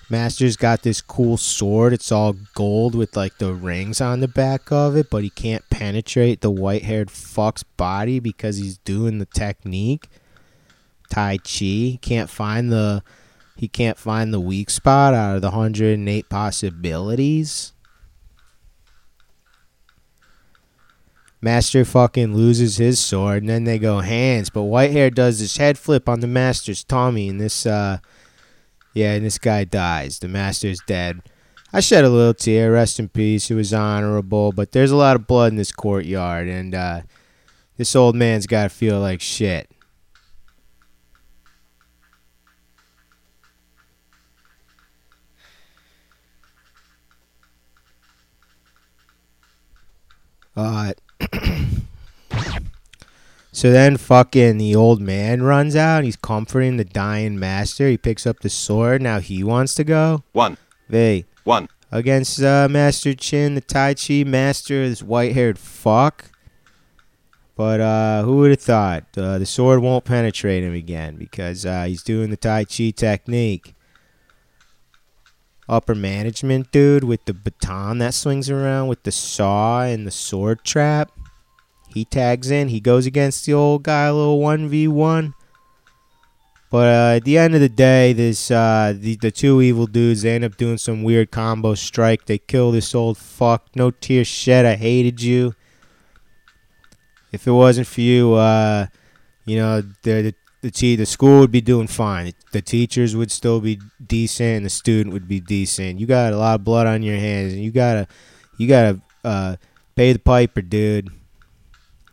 Master's 0.09 0.57
got 0.57 0.85
this 0.85 1.01
cool 1.01 1.37
sword. 1.37 1.93
It's 1.93 2.13
all 2.13 2.37
gold 2.55 2.95
with 2.95 3.17
like 3.17 3.39
the 3.39 3.53
rings 3.53 4.01
on 4.01 4.21
the 4.21 4.29
back 4.29 4.71
of 4.71 4.95
it, 4.95 5.11
but 5.11 5.25
he 5.25 5.31
can't 5.31 5.69
penetrate 5.71 6.41
the 6.41 6.53
white 6.53 6.85
haired 6.85 7.11
fuck's 7.11 7.65
body 7.65 8.21
because 8.21 8.59
he's 8.59 8.79
doing 8.79 9.19
the 9.19 9.27
technique. 9.27 10.07
Tai 11.09 11.39
Chi. 11.39 11.99
Can't 12.01 12.31
find 12.31 12.71
the 12.71 13.03
he 13.57 13.67
can't 13.67 13.99
find 13.99 14.33
the 14.33 14.39
weak 14.39 14.71
spot 14.71 15.15
out 15.15 15.35
of 15.35 15.43
the 15.43 15.51
108 15.51 16.29
possibilities. 16.29 17.73
Master 21.41 21.85
fucking 21.85 22.35
loses 22.37 22.77
his 22.77 23.01
sword 23.01 23.43
and 23.43 23.49
then 23.49 23.65
they 23.65 23.79
go 23.79 24.01
hands, 24.01 24.49
but 24.51 24.61
Whitehair 24.61 25.13
does 25.13 25.41
this 25.41 25.57
head 25.57 25.77
flip 25.77 26.09
on 26.09 26.21
the 26.21 26.27
Master's 26.27 26.85
Tommy 26.85 27.29
and 27.29 27.41
this 27.41 27.67
uh 27.67 27.99
yeah, 28.95 29.15
and 29.15 29.25
this 29.25 29.39
guy 29.39 29.65
dies. 29.65 30.19
The 30.19 30.29
Master's 30.29 30.81
dead. 30.87 31.21
I 31.73 31.81
shed 31.81 32.05
a 32.05 32.09
little 32.09 32.35
tear, 32.35 32.73
rest 32.73 32.99
in 32.99 33.09
peace. 33.09 33.51
It 33.51 33.55
was 33.55 33.75
honorable, 33.75 34.53
but 34.53 34.73
there's 34.73 34.91
a 34.91 34.97
lot 34.97 35.15
of 35.15 35.27
blood 35.27 35.53
in 35.53 35.57
this 35.57 35.73
courtyard 35.73 36.49
and 36.49 36.75
uh 36.75 37.03
this 37.77 37.97
old 37.97 38.15
man's 38.17 38.47
got 38.47 38.65
to 38.65 38.69
feel 38.69 39.01
like 39.01 39.21
shit. 39.21 39.71
Uh, 50.59 50.93
so 53.53 53.71
then 53.71 53.97
fucking 53.97 54.59
the 54.59 54.75
old 54.75 55.01
man 55.01 55.43
runs 55.43 55.77
out. 55.77 56.03
He's 56.03 56.17
comforting 56.17 56.77
the 56.79 56.85
dying 56.85 57.39
master. 57.39 57.89
He 57.89 57.97
picks 57.97 58.27
up 58.27 58.41
the 58.41 58.51
sword. 58.51 59.01
Now 59.01 59.21
he 59.21 59.45
wants 59.45 59.75
to 59.77 59.85
go. 59.85 60.25
one, 60.33 60.57
Vey. 60.89 61.27
one, 61.45 61.69
Against 61.93 62.43
uh, 62.43 62.67
Master 62.69 63.15
Chin, 63.15 63.55
the 63.55 63.61
Tai 63.61 63.95
Chi 63.95 64.25
master, 64.25 64.89
this 64.89 65.03
white 65.03 65.33
haired 65.33 65.59
fuck. 65.61 66.33
But 67.55 67.81
uh, 67.81 68.23
who 68.25 68.39
would 68.39 68.51
have 68.51 68.61
thought? 68.61 69.05
Uh, 69.17 69.39
the 69.39 69.47
sword 69.47 69.81
won't 69.81 70.05
penetrate 70.05 70.65
him 70.65 70.75
again 70.75 71.17
because 71.17 71.65
uh, 71.65 71.85
he's 71.85 72.03
doing 72.03 72.31
the 72.31 72.37
Tai 72.37 72.65
Chi 72.65 72.91
technique. 72.91 73.75
Upper 75.69 75.95
management 75.95 76.73
dude 76.73 77.05
with 77.05 77.25
the 77.27 77.35
baton 77.35 77.99
that 77.99 78.15
swings 78.15 78.49
around 78.49 78.89
with 78.89 79.03
the 79.03 79.13
saw 79.13 79.83
and 79.83 80.07
the 80.07 80.11
sword 80.11 80.65
trap. 80.65 81.13
He 81.93 82.05
tags 82.05 82.51
in. 82.51 82.69
He 82.69 82.81
goes 82.81 83.07
against 83.07 83.45
the 83.45 83.55
old 83.55 83.83
guy, 83.83 84.05
a 84.05 84.15
little 84.15 84.41
1v1. 84.41 85.35
But 86.71 86.87
uh, 86.87 87.17
at 87.17 87.25
the 87.25 87.39
end 87.39 87.55
of 87.55 87.61
the 87.61 87.69
day, 87.69 88.13
this 88.13 88.51
uh, 88.51 88.95
the, 88.97 89.17
the 89.17 89.31
two 89.31 89.63
evil 89.63 89.87
dudes 89.87 90.23
they 90.23 90.35
end 90.35 90.45
up 90.45 90.57
doing 90.59 90.77
some 90.77 91.03
weird 91.03 91.31
combo 91.31 91.75
strike. 91.75 92.27
They 92.27 92.39
kill 92.39 92.73
this 92.73 92.95
old 92.95 93.17
fuck. 93.17 93.75
No 93.75 93.91
tears 93.91 94.27
shed. 94.27 94.67
I 94.67 94.77
hated 94.77 95.23
you. 95.23 95.55
If 97.33 97.47
it 97.47 97.53
wasn't 97.53 97.87
for 97.87 98.03
you, 98.03 98.35
uh, 98.35 98.87
you 99.47 99.57
know 99.57 99.81
the 99.81 100.23
the 100.23 100.35
the, 100.61 100.71
te- 100.71 100.97
the 100.97 101.07
school 101.07 101.41
would 101.41 101.51
be 101.51 101.61
doing 101.61 101.87
fine. 101.87 102.33
The 102.53 102.63
teachers 102.63 103.15
would 103.15 103.31
still 103.31 103.61
be 103.61 103.81
decent, 104.05 104.65
the 104.65 104.71
student 104.71 105.13
would 105.13 105.29
be 105.29 105.41
decent. 105.41 106.01
You 106.01 106.07
got 106.07 106.33
a 106.33 106.37
lot 106.37 106.57
of 106.57 106.65
blood 106.65 106.87
on 106.87 107.03
your 107.03 107.17
hands, 107.17 107.53
and 107.53 107.63
you 107.63 107.71
gotta 107.71 108.07
you 108.59 108.69
gotta 108.69 109.01
uh, 109.25 109.57
pay 109.95 110.13
the 110.13 110.19
piper, 110.19 110.63
dude. 110.63 111.11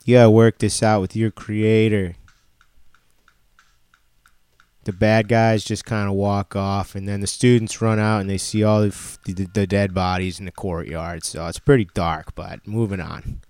You 0.06 0.16
gotta 0.16 0.30
work 0.30 0.60
this 0.60 0.84
out 0.84 1.02
with 1.02 1.16
your 1.16 1.32
creator 1.32 2.16
the 4.86 4.94
bad 4.94 5.28
guys 5.28 5.64
just 5.64 5.84
kind 5.84 6.08
of 6.08 6.14
walk 6.14 6.56
off, 6.56 6.96
and 6.96 7.08
then 7.08 7.20
the 7.20 7.28
students 7.28 7.82
run 7.82 8.00
out 8.00 8.22
and 8.22 8.30
they 8.30 8.38
see 8.38 8.64
all 8.64 8.82
the, 8.82 9.18
the, 9.26 9.48
the 9.54 9.68
dead 9.68 9.94
bodies 9.94 10.40
in 10.40 10.46
the 10.46 10.52
courtyard. 10.52 11.24
So 11.26 11.46
it's 11.48 11.60
pretty 11.60 11.90
dark, 11.94 12.34
but 12.36 12.66
moving 12.68 13.02
on. 13.02 13.42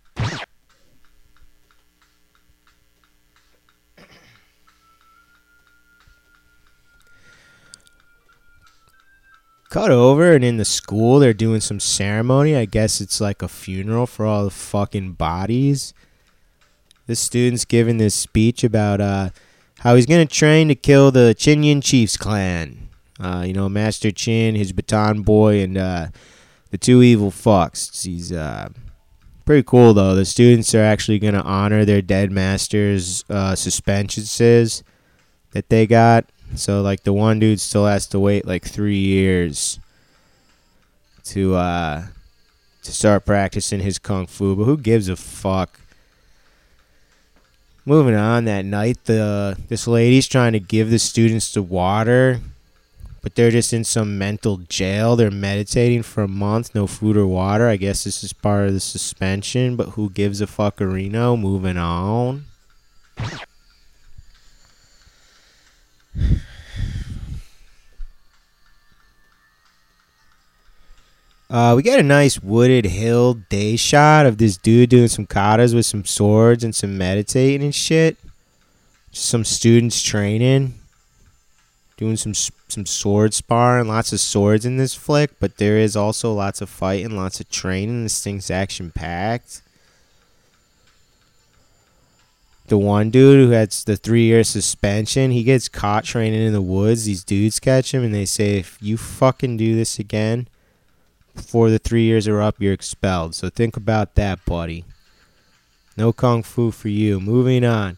Cut 9.75 9.91
over, 9.91 10.32
and 10.32 10.46
in 10.46 10.55
the 10.55 10.63
school, 10.63 11.20
they're 11.20 11.34
doing 11.34 11.60
some 11.60 11.82
ceremony. 11.82 12.55
I 12.55 12.63
guess 12.63 13.01
it's 13.01 13.20
like 13.20 13.41
a 13.41 13.50
funeral 13.50 14.08
for 14.08 14.25
all 14.25 14.46
the 14.46 14.50
fucking 14.50 15.15
bodies. 15.15 15.94
The 17.08 17.15
student's 17.17 17.65
giving 17.65 17.98
this 17.98 18.15
speech 18.15 18.63
about 18.63 19.01
uh, 19.01 19.32
how 19.79 19.96
he's 19.96 20.05
going 20.05 20.25
to 20.25 20.34
train 20.34 20.70
to 20.70 20.75
kill 20.75 21.12
the 21.12 21.36
Chinyan 21.38 21.84
Chiefs 21.84 22.15
clan. 22.15 22.88
Uh, 23.20 23.44
you 23.46 23.51
know, 23.51 23.67
Master 23.67 24.12
Chin, 24.12 24.55
his 24.55 24.72
baton 24.72 25.24
boy, 25.24 25.60
and 25.60 25.77
uh, 25.77 26.08
the 26.72 26.77
two 26.77 27.03
evil 27.03 27.29
fucks. 27.29 28.05
He's 28.05 28.32
uh, 28.32 28.70
pretty 29.44 29.63
cool, 29.63 29.94
though. 29.94 30.15
The 30.15 30.24
students 30.24 30.74
are 30.74 30.84
actually 30.84 31.20
going 31.20 31.34
to 31.34 31.44
honor 31.44 31.84
their 31.84 32.01
dead 32.01 32.32
master's 32.32 33.25
uh, 33.29 33.55
suspensions 33.55 34.84
that 35.51 35.67
they 35.67 35.86
got. 35.86 36.29
So, 36.54 36.82
like, 36.82 37.04
the 37.04 37.14
one 37.14 37.40
dude 37.40 37.60
still 37.60 37.86
has 37.86 38.06
to 38.08 38.20
wait 38.20 38.46
like 38.46 38.64
three 38.64 39.00
years 39.00 39.80
to 41.25 41.56
uh, 41.56 42.04
to 42.84 42.92
start 42.92 43.25
practicing 43.25 43.80
his 43.80 44.00
kung 44.00 44.28
fu. 44.28 44.56
But 44.56 44.66
who 44.66 44.78
gives 44.78 45.10
a 45.10 45.16
fuck? 45.16 45.80
Moving 47.86 48.16
on 48.16 48.46
that 48.46 48.66
night, 48.66 49.04
the 49.06 49.58
this 49.68 49.88
lady's 49.88 50.28
trying 50.28 50.54
to 50.54 50.60
give 50.60 50.90
the 50.90 50.98
students 50.98 51.54
the 51.54 51.62
water, 51.62 52.40
but 53.22 53.36
they're 53.36 53.52
just 53.52 53.74
in 53.74 53.84
some 53.84 54.18
mental 54.18 54.58
jail. 54.70 55.16
They're 55.16 55.30
meditating 55.30 56.04
for 56.04 56.24
a 56.24 56.28
month, 56.28 56.74
no 56.74 56.88
food 56.88 57.16
or 57.16 57.28
water. 57.28 57.68
I 57.68 57.75
guess 57.75 58.04
this 58.04 58.24
is 58.24 58.34
part 58.34 58.68
of 58.68 58.74
the 58.74 58.80
suspension, 58.80 59.75
but 59.75 59.90
who 59.90 60.10
gives 60.10 60.42
a 60.42 60.48
fuckerino? 60.48 61.40
Moving 61.40 61.78
on. 61.78 62.46
Uh, 71.50 71.74
we 71.75 71.84
got 71.84 72.00
a 72.00 72.03
nice 72.03 72.41
wooded 72.41 72.86
hill 72.86 73.36
day 73.36 73.75
shot 73.75 74.25
of 74.25 74.38
this 74.38 74.57
dude 74.57 74.89
doing 74.89 75.07
some 75.07 75.27
katas 75.27 75.75
with 75.75 75.86
some 75.86 76.03
swords 76.03 76.63
and 76.63 76.74
some 76.75 76.98
meditating 76.98 77.63
and 77.63 77.75
shit. 77.75 78.17
Some 79.12 79.45
students 79.45 80.01
training, 80.01 80.74
doing 81.95 82.17
some 82.17 82.34
some 82.34 82.86
sword 82.86 83.34
sparring. 83.34 83.88
Lots 83.88 84.12
of 84.12 84.19
swords 84.19 84.65
in 84.65 84.75
this 84.75 84.95
flick, 84.95 85.39
but 85.39 85.57
there 85.57 85.77
is 85.77 85.95
also 85.95 86.34
lots 86.34 86.60
of 86.60 86.69
fighting, 86.69 87.15
lots 87.15 87.39
of 87.39 87.50
training. 87.50 88.03
This 88.03 88.22
thing's 88.22 88.51
action 88.51 88.91
packed. 88.91 89.62
The 92.67 92.77
one 92.79 93.12
dude 93.12 93.45
who 93.45 93.51
had 93.51 93.72
the 93.72 93.95
three 93.95 94.24
year 94.24 94.43
suspension, 94.43 95.31
he 95.31 95.43
gets 95.43 95.69
caught 95.69 96.03
training 96.03 96.41
in 96.41 96.53
the 96.53 96.62
woods. 96.62 97.05
These 97.05 97.24
dudes 97.24 97.60
catch 97.60 97.93
him 97.93 98.03
and 98.03 98.13
they 98.13 98.25
say, 98.25 98.57
if 98.57 98.77
you 98.81 98.98
fucking 98.98 99.57
do 99.57 99.75
this 99.75 100.00
again, 100.00 100.48
before 101.36 101.69
the 101.69 101.77
three 101.77 102.03
years 102.03 102.27
are 102.27 102.41
up, 102.41 102.55
you're 102.60 102.74
expelled. 102.74 103.36
So 103.36 103.50
think 103.50 103.77
about 103.77 104.15
that, 104.15 104.43
buddy. 104.45 104.84
No 105.95 106.12
kung 106.12 106.41
fu 106.41 106.72
for 106.72 106.89
you. 106.89 107.19
Moving 107.19 107.63
on. 107.63 107.98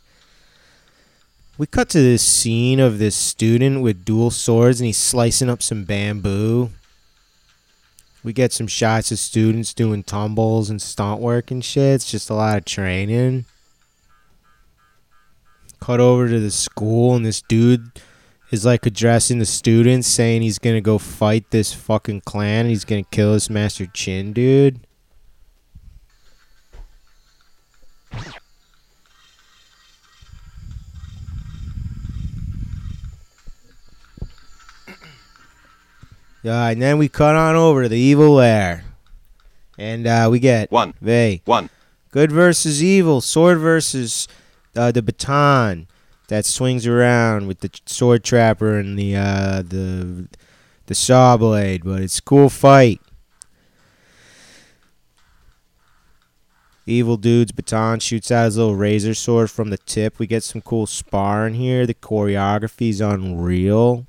We 1.58 1.66
cut 1.66 1.90
to 1.90 2.00
this 2.00 2.22
scene 2.22 2.80
of 2.80 3.00
this 3.00 3.16
student 3.16 3.82
with 3.82 4.06
dual 4.06 4.32
swords 4.32 4.80
and 4.80 4.86
he's 4.86 4.98
slicing 4.98 5.50
up 5.50 5.64
some 5.64 5.86
bamboo. 5.86 6.72
We 8.24 8.34
get 8.34 8.52
some 8.52 8.68
shots 8.68 9.12
of 9.12 9.20
students 9.20 9.74
doing 9.74 10.04
tumbles 10.04 10.70
and 10.70 10.82
stunt 10.82 11.22
work 11.22 11.50
and 11.50 11.64
shit. 11.64 11.96
It's 11.96 12.12
just 12.12 12.30
a 12.30 12.34
lot 12.34 12.58
of 12.58 12.66
training. 12.66 13.46
Cut 15.80 16.00
over 16.00 16.28
to 16.28 16.40
the 16.40 16.52
school 16.52 17.16
and 17.16 17.26
this 17.26 17.42
dude 17.42 18.02
is 18.52 18.66
like 18.66 18.86
addressing 18.86 19.40
the 19.40 19.46
students 19.46 20.08
saying 20.08 20.42
he's 20.42 20.60
gonna 20.60 20.82
go 20.82 20.98
fight 20.98 21.52
this 21.52 21.74
fucking 21.74 22.22
clan 22.22 22.62
and 22.62 22.70
he's 22.70 22.86
gonna 22.86 23.04
kill 23.04 23.34
this 23.34 23.50
Master 23.50 23.86
Chin 23.86 24.34
dude. 24.34 24.80
Yeah, 36.48 36.70
and 36.70 36.82
then 36.82 36.98
we 36.98 37.10
cut 37.10 37.36
on 37.36 37.58
over 37.58 37.84
to 37.84 37.90
the 37.90 37.98
evil 37.98 38.36
lair. 38.36 38.86
And 39.78 40.08
uh, 40.08 40.30
we 40.32 40.40
get 40.40 40.72
One. 40.72 40.94
Vey. 41.02 41.42
One. 41.44 41.70
Good 42.12 42.32
versus 42.32 42.82
evil. 42.82 43.20
Sword 43.20 43.58
versus 43.58 44.30
uh, 44.78 44.92
the 44.92 45.02
baton 45.02 45.88
that 46.28 46.46
swings 46.46 46.86
around 46.86 47.48
with 47.48 47.62
the 47.62 47.70
sword 47.86 48.24
trapper 48.24 48.78
and 48.78 48.98
the 48.98 49.16
uh, 49.16 49.62
the 49.62 50.28
the 50.86 50.96
saw 50.96 51.38
blade. 51.38 51.84
But 51.84 52.02
it's 52.02 52.20
cool 52.20 52.50
fight. 52.50 53.02
Evil 56.86 57.18
dude's 57.18 57.52
baton 57.52 58.00
shoots 58.00 58.32
out 58.32 58.46
his 58.46 58.58
little 58.58 58.76
razor 58.76 59.14
sword 59.14 59.52
from 59.52 59.72
the 59.72 59.78
tip. 59.78 60.20
We 60.20 60.28
get 60.28 60.44
some 60.44 60.62
cool 60.62 60.88
sparring 60.88 61.56
here. 61.56 61.86
The 61.86 61.94
choreography's 61.94 63.02
unreal. 63.02 64.08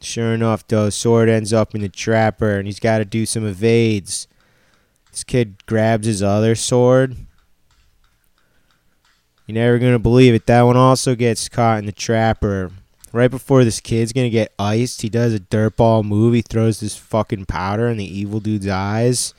Sure 0.00 0.32
enough, 0.32 0.66
though, 0.66 0.88
sword 0.88 1.28
ends 1.28 1.52
up 1.52 1.74
in 1.74 1.82
the 1.82 1.90
trapper, 1.90 2.56
and 2.56 2.66
he's 2.66 2.80
got 2.80 2.98
to 2.98 3.04
do 3.04 3.26
some 3.26 3.46
evades. 3.46 4.28
This 5.10 5.22
kid 5.22 5.66
grabs 5.66 6.06
his 6.06 6.22
other 6.22 6.54
sword. 6.54 7.16
You're 9.50 9.64
never 9.64 9.80
gonna 9.80 9.98
believe 9.98 10.32
it. 10.32 10.46
That 10.46 10.62
one 10.62 10.76
also 10.76 11.16
gets 11.16 11.48
caught 11.48 11.80
in 11.80 11.86
the 11.86 11.90
trapper. 11.90 12.70
Right 13.12 13.32
before 13.32 13.64
this 13.64 13.80
kid's 13.80 14.12
gonna 14.12 14.30
get 14.30 14.54
iced, 14.60 15.02
he 15.02 15.08
does 15.08 15.34
a 15.34 15.40
dirtball 15.40 16.04
move. 16.04 16.34
He 16.34 16.42
throws 16.42 16.78
this 16.78 16.94
fucking 16.94 17.46
powder 17.46 17.88
in 17.88 17.96
the 17.96 18.04
evil 18.04 18.38
dude's 18.38 18.68
eyes, 18.68 19.34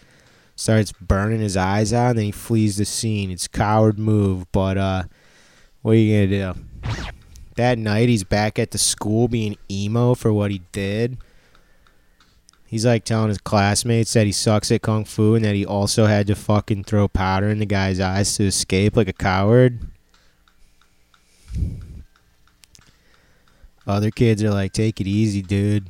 starts 0.58 0.92
burning 0.92 1.40
his 1.40 1.56
eyes 1.56 1.94
out, 1.94 2.10
and 2.10 2.18
then 2.18 2.26
he 2.26 2.32
flees 2.34 2.76
the 2.76 2.84
scene. 2.84 3.32
It's 3.32 3.48
coward 3.48 3.98
move, 3.98 4.52
but 4.52 4.78
uh, 4.78 5.04
what 5.82 5.94
are 5.94 5.96
you 5.96 6.28
gonna 6.28 6.54
do? 6.54 6.62
That 7.56 7.78
night, 7.78 8.10
he's 8.10 8.26
back 8.26 8.60
at 8.60 8.72
the 8.72 8.78
school 8.78 9.30
being 9.30 9.56
emo 9.72 10.14
for 10.14 10.34
what 10.34 10.52
he 10.52 10.62
did. 10.74 11.20
He's 12.66 12.86
like 12.86 13.06
telling 13.06 13.30
his 13.30 13.38
classmates 13.38 14.12
that 14.12 14.26
he 14.26 14.34
sucks 14.34 14.74
at 14.74 14.82
kung 14.82 15.06
fu 15.06 15.36
and 15.36 15.46
that 15.46 15.56
he 15.56 15.66
also 15.66 16.08
had 16.08 16.28
to 16.28 16.36
fucking 16.36 16.84
throw 16.84 17.08
powder 17.08 17.48
in 17.48 17.60
the 17.60 17.66
guy's 17.66 18.02
eyes 18.02 18.36
to 18.36 18.44
escape 18.44 18.98
like 18.98 19.08
a 19.08 19.14
coward. 19.14 19.88
Other 23.88 24.12
kids 24.12 24.44
are 24.44 24.52
like, 24.52 24.74
take 24.74 25.02
it 25.02 25.08
easy, 25.08 25.42
dude. 25.42 25.88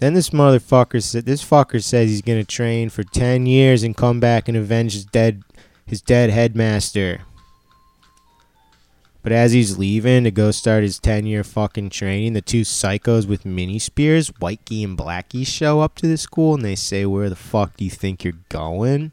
Then 0.00 0.14
this 0.14 0.30
motherfucker 0.30 1.02
said, 1.02 1.24
this 1.24 1.44
fucker 1.44 1.82
says 1.82 2.10
he's 2.10 2.22
gonna 2.22 2.44
train 2.44 2.90
for 2.90 3.04
ten 3.04 3.46
years 3.46 3.82
and 3.82 3.96
come 3.96 4.20
back 4.20 4.48
and 4.48 4.56
avenge 4.56 4.92
his 4.92 5.04
dead, 5.04 5.42
his 5.86 6.02
dead 6.02 6.30
headmaster. 6.30 7.22
But 9.24 9.32
as 9.32 9.52
he's 9.52 9.78
leaving 9.78 10.24
to 10.24 10.30
go 10.30 10.50
start 10.50 10.82
his 10.82 10.98
10 10.98 11.24
year 11.24 11.42
fucking 11.42 11.88
training, 11.88 12.34
the 12.34 12.42
two 12.42 12.60
psychos 12.60 13.26
with 13.26 13.46
mini 13.46 13.78
spears, 13.78 14.30
Whitekey 14.30 14.84
and 14.84 14.98
Blackie, 14.98 15.46
show 15.46 15.80
up 15.80 15.94
to 15.96 16.06
the 16.06 16.18
school 16.18 16.54
and 16.54 16.62
they 16.62 16.76
say, 16.76 17.06
Where 17.06 17.30
the 17.30 17.34
fuck 17.34 17.74
do 17.78 17.86
you 17.86 17.90
think 17.90 18.22
you're 18.22 18.34
going? 18.50 19.12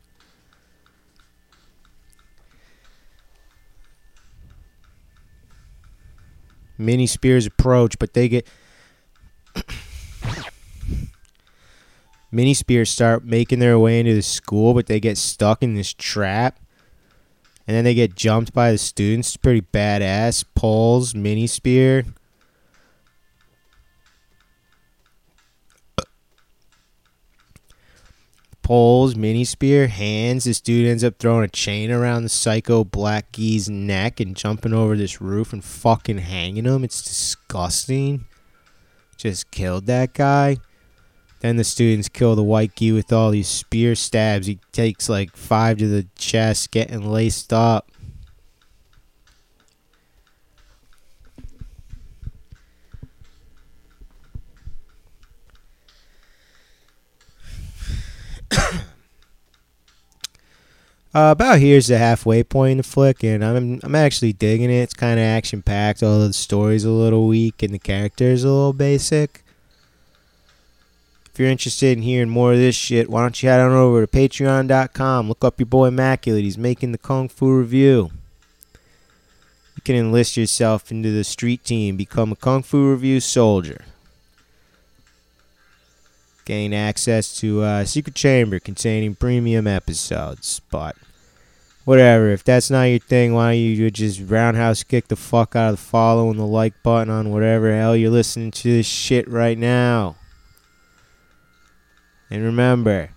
Mini 6.81 7.07
spears 7.07 7.45
approach, 7.45 7.97
but 7.99 8.13
they 8.13 8.27
get. 8.27 8.47
Mini 12.31 12.53
spears 12.53 12.89
start 12.89 13.25
making 13.25 13.59
their 13.59 13.77
way 13.77 13.99
into 13.99 14.13
the 14.13 14.21
school, 14.21 14.73
but 14.73 14.87
they 14.87 14.99
get 14.99 15.17
stuck 15.17 15.61
in 15.61 15.75
this 15.75 15.93
trap 15.93 16.59
and 17.67 17.77
then 17.77 17.83
they 17.83 17.93
get 17.93 18.15
jumped 18.15 18.53
by 18.53 18.71
the 18.71 18.77
students. 18.77 19.37
Pretty 19.37 19.61
badass. 19.61 20.43
Poles, 20.55 21.15
mini 21.15 21.47
spear. 21.47 22.03
Poles, 28.71 29.17
mini 29.17 29.43
spear, 29.43 29.89
hands. 29.89 30.45
This 30.45 30.61
dude 30.61 30.87
ends 30.87 31.03
up 31.03 31.19
throwing 31.19 31.43
a 31.43 31.49
chain 31.49 31.91
around 31.91 32.23
the 32.23 32.29
psycho 32.29 32.85
black 32.85 33.33
gee's 33.33 33.69
neck 33.69 34.21
and 34.21 34.33
jumping 34.33 34.73
over 34.73 34.95
this 34.95 35.19
roof 35.19 35.51
and 35.51 35.61
fucking 35.61 36.19
hanging 36.19 36.63
him. 36.63 36.85
It's 36.85 37.01
disgusting. 37.01 38.27
Just 39.17 39.51
killed 39.51 39.87
that 39.87 40.13
guy. 40.13 40.55
Then 41.41 41.57
the 41.57 41.65
students 41.65 42.07
kill 42.07 42.37
the 42.37 42.43
white 42.43 42.73
gee 42.77 42.93
with 42.93 43.11
all 43.11 43.31
these 43.31 43.49
spear 43.49 43.93
stabs. 43.93 44.47
He 44.47 44.57
takes 44.71 45.09
like 45.09 45.35
five 45.35 45.77
to 45.79 45.89
the 45.89 46.07
chest, 46.17 46.71
getting 46.71 47.11
laced 47.11 47.51
up. 47.51 47.91
Uh, 61.13 61.31
about 61.31 61.59
here's 61.59 61.87
the 61.87 61.97
halfway 61.97 62.41
point 62.41 62.71
in 62.71 62.77
the 62.77 62.83
flick, 62.83 63.21
and 63.21 63.43
I'm 63.43 63.81
I'm 63.83 63.95
actually 63.95 64.31
digging 64.31 64.69
it. 64.69 64.83
It's 64.83 64.93
kind 64.93 65.19
of 65.19 65.25
action 65.25 65.61
packed. 65.61 66.01
Although 66.01 66.27
the 66.27 66.33
story's 66.33 66.85
a 66.85 66.89
little 66.89 67.27
weak 67.27 67.61
and 67.61 67.73
the 67.73 67.79
characters 67.79 68.45
a 68.45 68.47
little 68.47 68.71
basic. 68.71 69.43
If 71.25 71.39
you're 71.39 71.49
interested 71.49 71.97
in 71.97 72.03
hearing 72.03 72.29
more 72.29 72.53
of 72.53 72.59
this 72.59 72.75
shit, 72.75 73.09
why 73.09 73.21
don't 73.21 73.43
you 73.43 73.49
head 73.49 73.59
on 73.59 73.71
over 73.71 74.05
to 74.05 74.07
patreon.com. 74.07 75.27
Look 75.27 75.43
up 75.43 75.59
your 75.59 75.65
boy 75.65 75.87
Immaculate. 75.87 76.43
He's 76.43 76.57
making 76.57 76.91
the 76.93 76.97
Kung 76.97 77.29
Fu 77.29 77.57
review. 77.57 78.11
You 79.75 79.81
can 79.83 79.95
enlist 79.95 80.35
yourself 80.37 80.91
into 80.91 81.11
the 81.11 81.23
street 81.23 81.63
team, 81.63 81.95
become 81.95 82.33
a 82.33 82.35
Kung 82.35 82.63
Fu 82.63 82.91
review 82.91 83.19
soldier. 83.21 83.85
Gain 86.51 86.73
access 86.73 87.33
to 87.39 87.63
a 87.63 87.85
secret 87.85 88.13
chamber 88.13 88.59
containing 88.59 89.15
premium 89.15 89.67
episodes. 89.67 90.59
But 90.69 90.97
whatever, 91.85 92.29
if 92.31 92.43
that's 92.43 92.69
not 92.69 92.83
your 92.83 92.99
thing, 92.99 93.33
why 93.33 93.53
don't 93.53 93.61
you 93.61 93.89
just 93.89 94.19
roundhouse 94.19 94.83
kick 94.83 95.07
the 95.07 95.15
fuck 95.15 95.55
out 95.55 95.69
of 95.69 95.77
the 95.77 95.81
follow 95.81 96.29
and 96.29 96.37
the 96.37 96.43
like 96.43 96.73
button 96.83 97.09
on 97.09 97.31
whatever 97.31 97.73
hell 97.73 97.95
you're 97.95 98.11
listening 98.11 98.51
to 98.51 98.69
this 98.69 98.85
shit 98.85 99.29
right 99.29 99.57
now. 99.57 100.17
And 102.29 102.43
remember, 102.43 103.11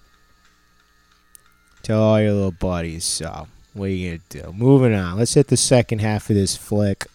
tell 1.82 2.04
all 2.04 2.20
your 2.20 2.34
little 2.34 2.52
buddies. 2.52 3.04
So, 3.04 3.48
what 3.72 3.86
are 3.86 3.88
you 3.88 4.10
gonna 4.16 4.44
do? 4.46 4.52
Moving 4.52 4.94
on. 4.94 5.18
Let's 5.18 5.34
hit 5.34 5.48
the 5.48 5.56
second 5.56 6.02
half 6.02 6.30
of 6.30 6.36
this 6.36 6.56
flick. 6.56 7.08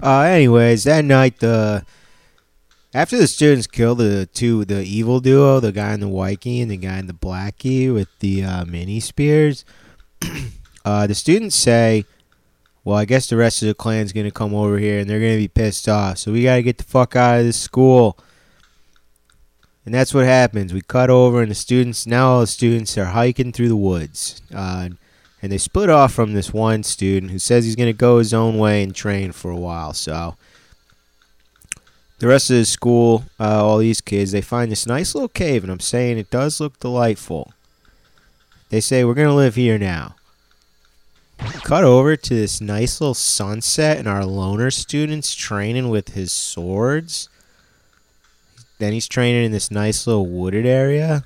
Uh, 0.00 0.20
anyways, 0.20 0.84
that 0.84 1.04
night 1.04 1.40
the 1.40 1.84
after 2.94 3.18
the 3.18 3.26
students 3.26 3.66
kill 3.66 3.94
the 3.94 4.26
two 4.32 4.64
the 4.64 4.82
evil 4.82 5.20
duo, 5.20 5.60
the 5.60 5.72
guy 5.72 5.92
in 5.92 6.00
the 6.00 6.08
white 6.08 6.46
and 6.46 6.70
the 6.70 6.76
guy 6.76 6.98
in 6.98 7.06
the 7.06 7.12
black 7.12 7.58
key 7.58 7.90
with 7.90 8.08
the 8.20 8.44
uh, 8.44 8.64
mini 8.64 9.00
spears, 9.00 9.64
uh, 10.84 11.06
the 11.06 11.14
students 11.14 11.56
say, 11.56 12.04
Well, 12.84 12.96
I 12.96 13.04
guess 13.04 13.28
the 13.28 13.36
rest 13.36 13.62
of 13.62 13.68
the 13.68 13.74
clan's 13.74 14.12
gonna 14.12 14.30
come 14.30 14.54
over 14.54 14.78
here 14.78 15.00
and 15.00 15.08
they're 15.08 15.20
gonna 15.20 15.36
be 15.36 15.48
pissed 15.48 15.88
off. 15.88 16.18
So 16.18 16.32
we 16.32 16.44
gotta 16.44 16.62
get 16.62 16.78
the 16.78 16.84
fuck 16.84 17.14
out 17.14 17.40
of 17.40 17.44
this 17.44 17.60
school. 17.60 18.18
And 19.84 19.94
that's 19.94 20.12
what 20.12 20.24
happens. 20.26 20.74
We 20.74 20.82
cut 20.82 21.08
over, 21.08 21.40
and 21.40 21.50
the 21.50 21.54
students 21.54 22.06
now 22.06 22.28
all 22.28 22.40
the 22.40 22.46
students 22.46 22.98
are 22.98 23.06
hiking 23.06 23.52
through 23.52 23.68
the 23.68 23.76
woods. 23.76 24.42
Uh, 24.54 24.90
and 25.40 25.52
they 25.52 25.56
split 25.56 25.88
off 25.88 26.12
from 26.12 26.34
this 26.34 26.52
one 26.52 26.82
student 26.82 27.32
who 27.32 27.38
says 27.38 27.64
he's 27.64 27.76
to 27.76 27.92
go 27.92 28.18
his 28.18 28.34
own 28.34 28.58
way 28.58 28.82
and 28.82 28.94
train 28.94 29.32
for 29.32 29.50
a 29.50 29.56
while. 29.56 29.92
So 29.92 30.36
the 32.18 32.26
rest 32.26 32.50
of 32.50 32.56
the 32.56 32.64
school, 32.64 33.24
uh, 33.38 33.64
all 33.64 33.78
these 33.78 34.00
kids, 34.00 34.32
they 34.32 34.40
find 34.40 34.70
this 34.72 34.86
nice 34.86 35.14
little 35.14 35.28
cave, 35.28 35.62
and 35.62 35.72
I'm 35.72 35.80
saying 35.80 36.18
it 36.18 36.30
does 36.30 36.60
look 36.60 36.78
delightful. 36.80 37.52
They 38.70 38.80
say 38.80 39.04
we're 39.04 39.14
going 39.14 39.28
to 39.28 39.34
live 39.34 39.54
here 39.54 39.78
now. 39.78 40.16
Cut 41.62 41.84
over 41.84 42.16
to 42.16 42.34
this 42.34 42.60
nice 42.60 43.00
little 43.00 43.14
sunset, 43.14 43.98
and 43.98 44.08
our 44.08 44.24
loner 44.24 44.70
student's 44.72 45.34
training 45.34 45.88
with 45.88 46.10
his 46.10 46.32
swords. 46.32 47.28
Then 48.78 48.92
he's 48.92 49.08
training 49.08 49.44
in 49.44 49.52
this 49.52 49.70
nice 49.70 50.06
little 50.06 50.26
wooded 50.26 50.66
area. 50.66 51.24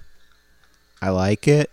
I 1.01 1.09
like 1.09 1.49
it. 1.49 1.71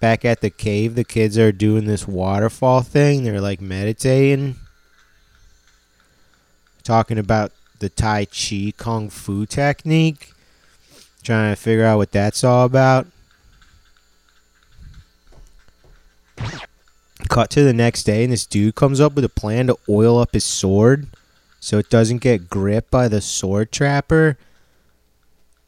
Back 0.00 0.24
at 0.24 0.40
the 0.40 0.50
cave, 0.50 0.94
the 0.94 1.04
kids 1.04 1.36
are 1.36 1.52
doing 1.52 1.86
this 1.86 2.06
waterfall 2.06 2.82
thing. 2.82 3.24
They're 3.24 3.40
like 3.40 3.60
meditating, 3.60 4.56
talking 6.84 7.18
about 7.18 7.52
the 7.78 7.88
Tai 7.88 8.26
Chi 8.26 8.72
Kung 8.76 9.08
Fu 9.10 9.46
technique, 9.46 10.32
trying 11.22 11.54
to 11.54 11.60
figure 11.60 11.84
out 11.84 11.98
what 11.98 12.12
that's 12.12 12.44
all 12.44 12.64
about. 12.64 13.06
Cut 17.28 17.50
to 17.50 17.64
the 17.64 17.72
next 17.72 18.04
day, 18.04 18.24
and 18.24 18.32
this 18.32 18.46
dude 18.46 18.74
comes 18.74 19.00
up 19.00 19.14
with 19.14 19.24
a 19.24 19.28
plan 19.28 19.66
to 19.66 19.76
oil 19.88 20.18
up 20.18 20.32
his 20.34 20.44
sword 20.44 21.08
so 21.58 21.78
it 21.78 21.90
doesn't 21.90 22.18
get 22.18 22.48
gripped 22.48 22.90
by 22.90 23.08
the 23.08 23.20
sword 23.20 23.72
trapper. 23.72 24.38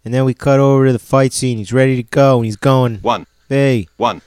And 0.05 0.15
then 0.15 0.25
we 0.25 0.35
cut 0.35 0.61
over 0.61 0.87
to 0.87 0.93
the 0.93 0.99
fight 0.99 1.33
scene. 1.33 1.59
He's 1.59 1.73
ready 1.73 1.97
to 1.97 2.03
go, 2.03 2.37
and 2.37 2.45
he's 2.45 2.57
going. 2.57 2.99
One. 2.99 3.27
Hey, 3.49 3.89
One. 3.97 4.23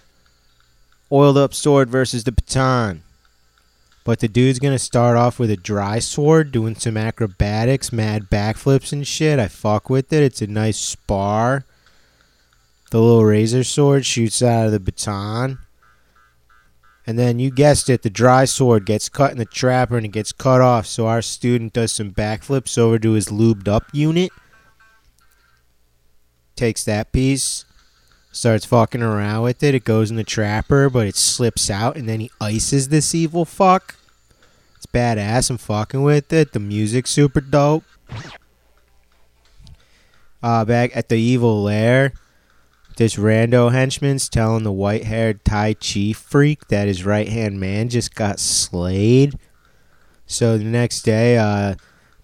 oiled 1.11 1.37
up 1.37 1.53
sword 1.53 1.89
versus 1.89 2.23
the 2.23 2.31
baton. 2.31 3.03
But 4.03 4.19
the 4.19 4.27
dude's 4.27 4.59
gonna 4.59 4.79
start 4.79 5.15
off 5.15 5.37
with 5.37 5.51
a 5.51 5.57
dry 5.57 5.99
sword, 5.99 6.51
doing 6.51 6.75
some 6.75 6.97
acrobatics, 6.97 7.91
mad 7.91 8.29
backflips 8.29 8.91
and 8.91 9.05
shit. 9.05 9.37
I 9.37 9.47
fuck 9.47 9.89
with 9.89 10.11
it. 10.11 10.23
It's 10.23 10.41
a 10.41 10.47
nice 10.47 10.77
spar. 10.77 11.65
The 12.91 12.99
little 12.99 13.23
razor 13.23 13.63
sword 13.63 14.05
shoots 14.05 14.41
out 14.41 14.65
of 14.65 14.71
the 14.71 14.79
baton. 14.79 15.59
And 17.07 17.17
then 17.17 17.39
you 17.39 17.51
guessed 17.51 17.89
it, 17.89 18.03
the 18.03 18.09
dry 18.09 18.45
sword 18.45 18.85
gets 18.85 19.09
cut 19.09 19.31
in 19.31 19.37
the 19.37 19.45
trapper 19.45 19.97
and 19.97 20.05
it 20.05 20.11
gets 20.11 20.31
cut 20.31 20.61
off. 20.61 20.85
So 20.85 21.07
our 21.07 21.21
student 21.21 21.73
does 21.73 21.91
some 21.91 22.11
backflips 22.11 22.77
over 22.77 22.99
to 22.99 23.11
his 23.13 23.29
lubed 23.29 23.67
up 23.67 23.83
unit. 23.91 24.31
Takes 26.55 26.83
that 26.83 27.11
piece, 27.11 27.65
starts 28.31 28.65
fucking 28.65 29.01
around 29.01 29.43
with 29.43 29.61
it. 29.63 29.75
It 29.75 29.83
goes 29.83 30.09
in 30.09 30.17
the 30.17 30.23
trapper, 30.23 30.89
but 30.89 31.07
it 31.07 31.15
slips 31.15 31.69
out, 31.69 31.97
and 31.97 32.07
then 32.07 32.21
he 32.21 32.31
ices 32.39 32.89
this 32.89 33.13
evil 33.13 33.45
fuck. 33.45 33.95
It's 34.77 34.85
badass. 34.85 35.49
I'm 35.49 35.57
fucking 35.57 36.01
with 36.01 36.31
it. 36.33 36.53
The 36.53 36.59
music's 36.59 37.11
super 37.11 37.41
dope. 37.41 37.83
Uh, 40.41 40.65
back 40.65 40.95
at 40.95 41.09
the 41.09 41.17
evil 41.17 41.61
lair, 41.61 42.13
this 42.97 43.15
rando 43.15 43.71
henchman's 43.71 44.27
telling 44.27 44.63
the 44.63 44.71
white-haired 44.71 45.45
Tai 45.45 45.75
Chi 45.75 46.13
freak 46.13 46.67
that 46.69 46.87
his 46.87 47.05
right-hand 47.05 47.59
man 47.59 47.89
just 47.89 48.15
got 48.15 48.39
slayed. 48.39 49.37
So 50.25 50.57
the 50.57 50.63
next 50.63 51.03
day, 51.03 51.37
uh, 51.37 51.75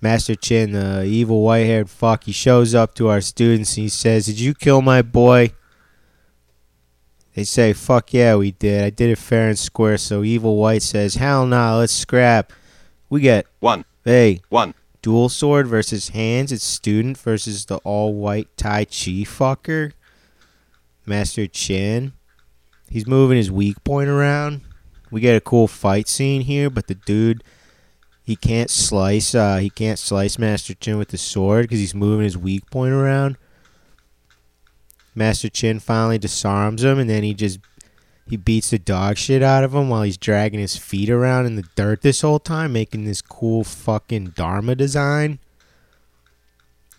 Master 0.01 0.33
Chin, 0.33 0.71
the 0.71 1.03
evil 1.03 1.41
white-haired 1.43 1.89
fuck, 1.89 2.23
he 2.23 2.31
shows 2.31 2.73
up 2.73 2.95
to 2.95 3.07
our 3.07 3.21
students 3.21 3.75
and 3.77 3.83
he 3.83 3.89
says, 3.89 4.25
"Did 4.25 4.39
you 4.39 4.55
kill 4.55 4.81
my 4.81 5.01
boy?" 5.03 5.51
They 7.37 7.43
say, 7.43 7.71
fuck 7.71 8.15
yeah, 8.15 8.35
we 8.35 8.49
did. 8.49 8.83
I 8.83 8.89
did 8.89 9.11
it 9.11 9.19
fair 9.19 9.47
and 9.47 9.59
square. 9.59 9.99
So 9.99 10.23
Evil 10.23 10.55
White 10.55 10.81
says, 10.81 11.13
hell 11.13 11.45
nah, 11.45 11.77
let's 11.77 11.93
scrap. 11.93 12.51
We 13.11 13.21
get, 13.21 13.45
One. 13.59 13.85
hey, 14.03 14.41
One. 14.49 14.73
dual 15.03 15.29
sword 15.29 15.67
versus 15.67 16.09
hands. 16.09 16.51
It's 16.51 16.63
student 16.63 17.15
versus 17.15 17.65
the 17.65 17.77
all 17.83 18.15
white 18.15 18.47
Tai 18.57 18.85
Chi 18.85 19.21
fucker. 19.21 19.91
Master 21.05 21.45
Chin. 21.45 22.13
He's 22.89 23.05
moving 23.05 23.37
his 23.37 23.51
weak 23.51 23.83
point 23.83 24.09
around. 24.09 24.61
We 25.11 25.21
get 25.21 25.37
a 25.37 25.41
cool 25.41 25.67
fight 25.67 26.07
scene 26.07 26.41
here, 26.41 26.71
but 26.71 26.87
the 26.87 26.95
dude, 26.95 27.43
he 28.23 28.35
can't 28.35 28.71
slice. 28.71 29.35
Uh, 29.35 29.57
he 29.57 29.69
can't 29.69 29.99
slice 29.99 30.39
Master 30.39 30.73
Chin 30.73 30.97
with 30.97 31.09
the 31.09 31.19
sword 31.19 31.65
because 31.65 31.77
he's 31.77 31.93
moving 31.93 32.23
his 32.23 32.35
weak 32.35 32.67
point 32.71 32.93
around. 32.93 33.37
Master 35.17 35.49
Chin 35.49 35.79
finally 35.79 36.19
disarms 36.19 36.83
him, 36.83 36.99
and 36.99 37.09
then 37.09 37.23
he 37.23 37.33
just 37.33 37.59
he 38.29 38.37
beats 38.37 38.69
the 38.69 38.77
dog 38.77 39.17
shit 39.17 39.41
out 39.41 39.63
of 39.63 39.73
him 39.73 39.89
while 39.89 40.03
he's 40.03 40.17
dragging 40.17 40.59
his 40.59 40.77
feet 40.77 41.09
around 41.09 41.45
in 41.47 41.55
the 41.55 41.65
dirt 41.75 42.01
this 42.01 42.21
whole 42.21 42.39
time, 42.39 42.73
making 42.73 43.05
this 43.05 43.21
cool 43.21 43.63
fucking 43.63 44.33
Dharma 44.35 44.75
design. 44.75 45.39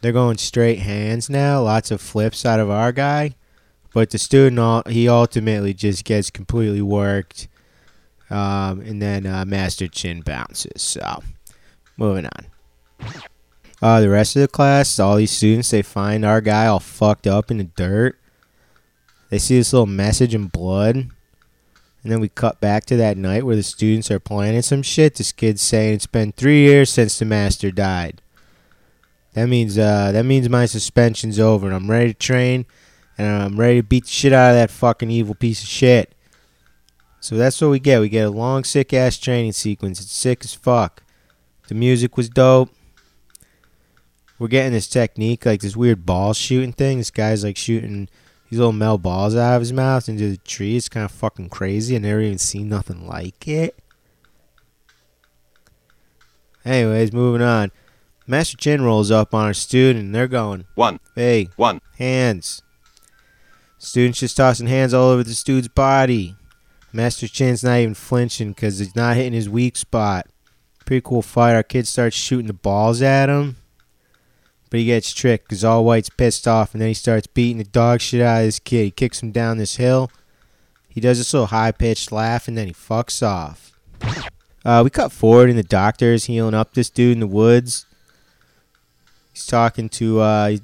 They're 0.00 0.12
going 0.12 0.38
straight 0.38 0.80
hands 0.80 1.30
now, 1.30 1.62
lots 1.62 1.90
of 1.90 2.00
flips 2.00 2.44
out 2.44 2.60
of 2.60 2.70
our 2.70 2.92
guy, 2.92 3.34
but 3.94 4.10
the 4.10 4.18
student 4.18 4.58
ul- 4.58 4.82
he 4.88 5.08
ultimately 5.08 5.74
just 5.74 6.04
gets 6.04 6.30
completely 6.30 6.82
worked, 6.82 7.46
um, 8.30 8.80
and 8.80 9.00
then 9.00 9.26
uh, 9.26 9.44
Master 9.44 9.86
Chin 9.86 10.22
bounces. 10.22 10.82
So, 10.82 11.22
moving 11.96 12.26
on. 12.26 12.46
Uh, 13.80 14.00
the 14.00 14.10
rest 14.10 14.34
of 14.34 14.42
the 14.42 14.48
class, 14.48 14.98
all 14.98 15.16
these 15.16 15.30
students, 15.30 15.70
they 15.70 15.82
find 15.82 16.24
our 16.24 16.40
guy 16.40 16.66
all 16.66 16.80
fucked 16.80 17.26
up 17.26 17.50
in 17.50 17.58
the 17.58 17.64
dirt. 17.64 18.18
They 19.30 19.38
see 19.38 19.56
this 19.56 19.72
little 19.72 19.86
message 19.86 20.34
in 20.34 20.46
blood. 20.46 20.96
And 20.96 22.12
then 22.12 22.20
we 22.20 22.28
cut 22.28 22.60
back 22.60 22.86
to 22.86 22.96
that 22.96 23.16
night 23.16 23.44
where 23.44 23.56
the 23.56 23.62
students 23.62 24.10
are 24.10 24.18
planning 24.18 24.62
some 24.62 24.82
shit. 24.82 25.16
This 25.16 25.32
kid's 25.32 25.62
saying 25.62 25.94
it's 25.94 26.06
been 26.06 26.32
three 26.32 26.62
years 26.62 26.90
since 26.90 27.18
the 27.18 27.24
master 27.24 27.70
died. 27.70 28.22
That 29.34 29.48
means 29.48 29.78
uh, 29.78 30.10
that 30.12 30.24
means 30.24 30.48
my 30.48 30.66
suspension's 30.66 31.38
over 31.38 31.66
and 31.66 31.74
I'm 31.74 31.90
ready 31.90 32.12
to 32.12 32.18
train 32.18 32.66
and 33.16 33.26
I'm 33.26 33.60
ready 33.60 33.80
to 33.80 33.86
beat 33.86 34.04
the 34.04 34.10
shit 34.10 34.32
out 34.32 34.50
of 34.50 34.56
that 34.56 34.70
fucking 34.70 35.10
evil 35.10 35.34
piece 35.34 35.62
of 35.62 35.68
shit. 35.68 36.14
So 37.20 37.36
that's 37.36 37.60
what 37.60 37.70
we 37.70 37.78
get. 37.78 38.00
We 38.00 38.08
get 38.08 38.26
a 38.26 38.30
long 38.30 38.64
sick 38.64 38.92
ass 38.92 39.18
training 39.18 39.52
sequence. 39.52 40.00
It's 40.00 40.12
sick 40.12 40.44
as 40.44 40.54
fuck. 40.54 41.02
The 41.68 41.74
music 41.74 42.16
was 42.16 42.28
dope 42.28 42.70
we're 44.38 44.48
getting 44.48 44.72
this 44.72 44.86
technique, 44.88 45.44
like 45.46 45.60
this 45.60 45.76
weird 45.76 46.06
ball 46.06 46.32
shooting 46.32 46.72
thing. 46.72 46.98
This 46.98 47.10
guy's 47.10 47.44
like 47.44 47.56
shooting 47.56 48.08
these 48.50 48.58
little 48.58 48.72
metal 48.72 48.98
balls 48.98 49.34
out 49.36 49.56
of 49.56 49.62
his 49.62 49.72
mouth 49.72 50.08
into 50.08 50.30
the 50.30 50.36
tree. 50.38 50.76
It's 50.76 50.88
kind 50.88 51.04
of 51.04 51.10
fucking 51.10 51.48
crazy. 51.48 51.96
I 51.96 51.98
never 51.98 52.20
even 52.20 52.38
seen 52.38 52.68
nothing 52.68 53.06
like 53.06 53.46
it. 53.48 53.78
Anyways, 56.64 57.12
moving 57.12 57.42
on. 57.42 57.70
Master 58.26 58.56
Chin 58.56 58.82
rolls 58.82 59.10
up 59.10 59.34
on 59.34 59.46
our 59.46 59.54
student 59.54 60.04
and 60.04 60.14
they're 60.14 60.28
going, 60.28 60.66
One. 60.74 61.00
hey, 61.14 61.48
One. 61.56 61.80
hands. 61.96 62.62
Student's 63.78 64.20
just 64.20 64.36
tossing 64.36 64.66
hands 64.66 64.92
all 64.92 65.08
over 65.10 65.22
this 65.22 65.42
dude's 65.42 65.68
body. 65.68 66.36
Master 66.92 67.28
Chin's 67.28 67.64
not 67.64 67.78
even 67.78 67.94
flinching 67.94 68.50
because 68.50 68.78
he's 68.78 68.94
not 68.96 69.16
hitting 69.16 69.32
his 69.32 69.48
weak 69.48 69.76
spot. 69.76 70.26
Pretty 70.84 71.02
cool 71.02 71.22
fight. 71.22 71.54
Our 71.54 71.62
kid 71.62 71.86
starts 71.86 72.16
shooting 72.16 72.46
the 72.48 72.52
balls 72.54 73.00
at 73.02 73.28
him. 73.28 73.56
But 74.70 74.80
he 74.80 74.86
gets 74.86 75.12
tricked 75.14 75.48
because 75.48 75.64
All 75.64 75.84
White's 75.84 76.10
pissed 76.10 76.46
off, 76.46 76.74
and 76.74 76.80
then 76.80 76.88
he 76.88 76.94
starts 76.94 77.26
beating 77.26 77.58
the 77.58 77.64
dog 77.64 78.00
shit 78.00 78.20
out 78.20 78.40
of 78.40 78.46
this 78.46 78.58
kid. 78.58 78.84
He 78.84 78.90
kicks 78.90 79.22
him 79.22 79.32
down 79.32 79.58
this 79.58 79.76
hill. 79.76 80.10
He 80.88 81.00
does 81.00 81.18
this 81.18 81.32
little 81.32 81.46
high 81.46 81.72
pitched 81.72 82.12
laugh, 82.12 82.48
and 82.48 82.58
then 82.58 82.66
he 82.66 82.72
fucks 82.72 83.22
off. 83.26 83.72
Uh, 84.64 84.82
we 84.84 84.90
cut 84.90 85.12
forward, 85.12 85.48
and 85.48 85.58
the 85.58 85.62
doctor 85.62 86.12
is 86.12 86.26
healing 86.26 86.54
up 86.54 86.74
this 86.74 86.90
dude 86.90 87.12
in 87.12 87.20
the 87.20 87.26
woods. 87.26 87.86
He's 89.32 89.46
talking 89.46 89.88
to 89.90 90.20
uh, 90.20 90.56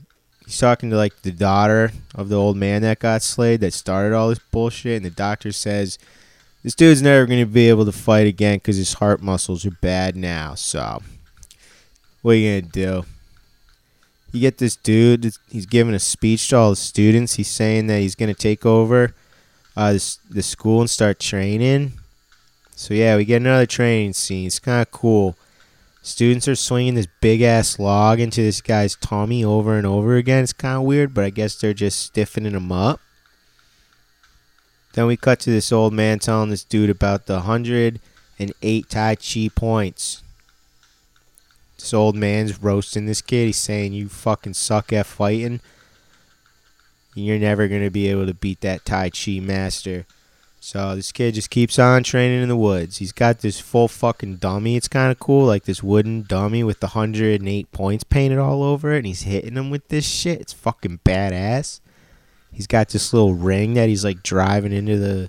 he's 0.45 0.59
talking 0.59 0.90
to 0.90 0.97
like 0.97 1.23
the 1.23 1.31
daughter 1.31 1.93
of 2.14 2.29
the 2.29 2.37
old 2.37 2.57
man 2.57 2.83
that 2.83 2.99
got 2.99 3.23
slayed 3.23 3.61
that 3.61 3.73
started 3.73 4.14
all 4.14 4.29
this 4.29 4.40
bullshit, 4.51 4.97
and 4.97 5.07
the 5.07 5.11
doctor 5.11 5.53
says 5.53 5.99
this 6.64 6.75
dude's 6.75 7.03
never 7.03 7.27
going 7.27 7.40
to 7.40 7.47
be 7.47 7.69
able 7.69 7.85
to 7.85 7.93
fight 7.93 8.27
again 8.27 8.57
because 8.57 8.77
his 8.77 8.95
heart 8.95 9.23
muscles 9.23 9.64
are 9.64 9.71
bad 9.71 10.17
now. 10.17 10.55
So, 10.55 11.01
what 12.23 12.33
are 12.33 12.35
you 12.35 12.61
gonna 12.61 12.73
do? 12.73 13.05
You 14.35 14.40
get 14.40 14.59
this 14.59 14.77
dude. 14.77 15.33
He's 15.51 15.66
giving 15.66 15.94
a 15.94 15.99
speech 15.99 16.49
to 16.49 16.57
all 16.57 16.70
the 16.70 16.77
students. 16.77 17.35
He's 17.35 17.49
saying 17.49 17.87
that 17.87 18.01
he's 18.01 18.14
gonna 18.14 18.35
take 18.35 18.66
over 18.66 19.14
uh, 19.77 19.99
the 20.31 20.42
school 20.42 20.81
and 20.81 20.90
start 20.90 21.18
training. 21.18 21.92
So 22.77 22.94
yeah, 22.94 23.16
we 23.16 23.25
get 23.25 23.40
another 23.40 23.66
training 23.66 24.14
scene. 24.14 24.47
It's 24.47 24.59
kind 24.59 24.83
of 24.83 24.90
cool. 24.90 25.37
Students 26.03 26.49
are 26.49 26.57
swinging 26.57 26.97
this 26.97 27.09
big 27.20 27.40
ass 27.40 27.79
log 27.79 28.20
into 28.20 28.42
this 28.42 28.61
guy's 28.61 28.97
tummy 28.97 29.42
over 29.44 29.79
and 29.79 29.87
over 29.87 30.16
again. 30.16 30.42
It's 30.42 30.53
kind 30.53 30.77
of 30.77 30.83
weird, 30.83 31.14
but 31.14 31.25
I 31.25 31.31
guess 31.31 31.55
they're 31.55 31.73
just 31.73 32.01
stiffening 32.01 32.53
him 32.53 32.70
up. 32.70 33.01
Then 34.92 35.07
we 35.07 35.16
cut 35.16 35.40
to 35.40 35.51
this 35.51 35.73
old 35.73 35.92
man 35.92 36.18
telling 36.18 36.51
this 36.51 36.62
dude 36.62 36.90
about 36.90 37.27
the 37.27 37.40
hundred 37.40 38.01
and 38.38 38.53
eight 38.62 38.90
Tai 38.90 39.16
Chi 39.16 39.49
points. 39.55 40.24
This 41.85 41.92
old 41.92 42.16
man's 42.16 42.62
roasting 42.62 43.05
this 43.05 43.20
kid. 43.20 43.44
He's 43.44 43.59
saying, 43.59 43.92
You 43.92 44.09
fucking 44.09 44.55
suck 44.55 44.90
at 44.94 45.05
fighting. 45.05 45.61
You're 47.14 47.38
never 47.38 47.68
going 47.68 47.85
to 47.85 47.90
be 47.90 48.09
able 48.09 48.25
to 48.25 48.33
beat 48.33 48.62
that 48.62 48.87
Tai 48.87 49.11
Chi 49.11 49.38
master. 49.38 50.07
So 50.61 50.97
this 50.97 51.12
kid 51.12 51.35
just 51.35 51.51
keeps 51.51 51.79
on 51.79 52.03
training 52.03 52.42
in 52.42 52.49
the 52.49 52.57
woods. 52.57 52.97
He's 52.97 53.12
got 53.12 53.40
this 53.40 53.61
full 53.61 53.88
fucking 53.88 54.37
dummy. 54.37 54.77
It's 54.77 54.88
kind 54.88 55.12
of 55.12 55.18
cool, 55.18 55.44
like 55.44 55.64
this 55.64 55.83
wooden 55.83 56.23
dummy 56.23 56.64
with 56.64 56.81
the 56.81 56.87
108 56.87 57.70
points 57.70 58.03
painted 58.03 58.38
all 58.38 58.62
over 58.62 58.94
it, 58.94 58.99
and 59.01 59.07
he's 59.07 59.25
hitting 59.25 59.57
him 59.57 59.68
with 59.68 59.87
this 59.88 60.09
shit. 60.09 60.40
It's 60.40 60.55
fucking 60.55 61.01
badass. 61.05 61.81
He's 62.51 62.66
got 62.66 62.88
this 62.88 63.12
little 63.12 63.35
ring 63.35 63.75
that 63.75 63.90
he's 63.90 64.07
like 64.07 64.23
driving 64.23 64.73
into 64.73 64.99
the 64.99 65.29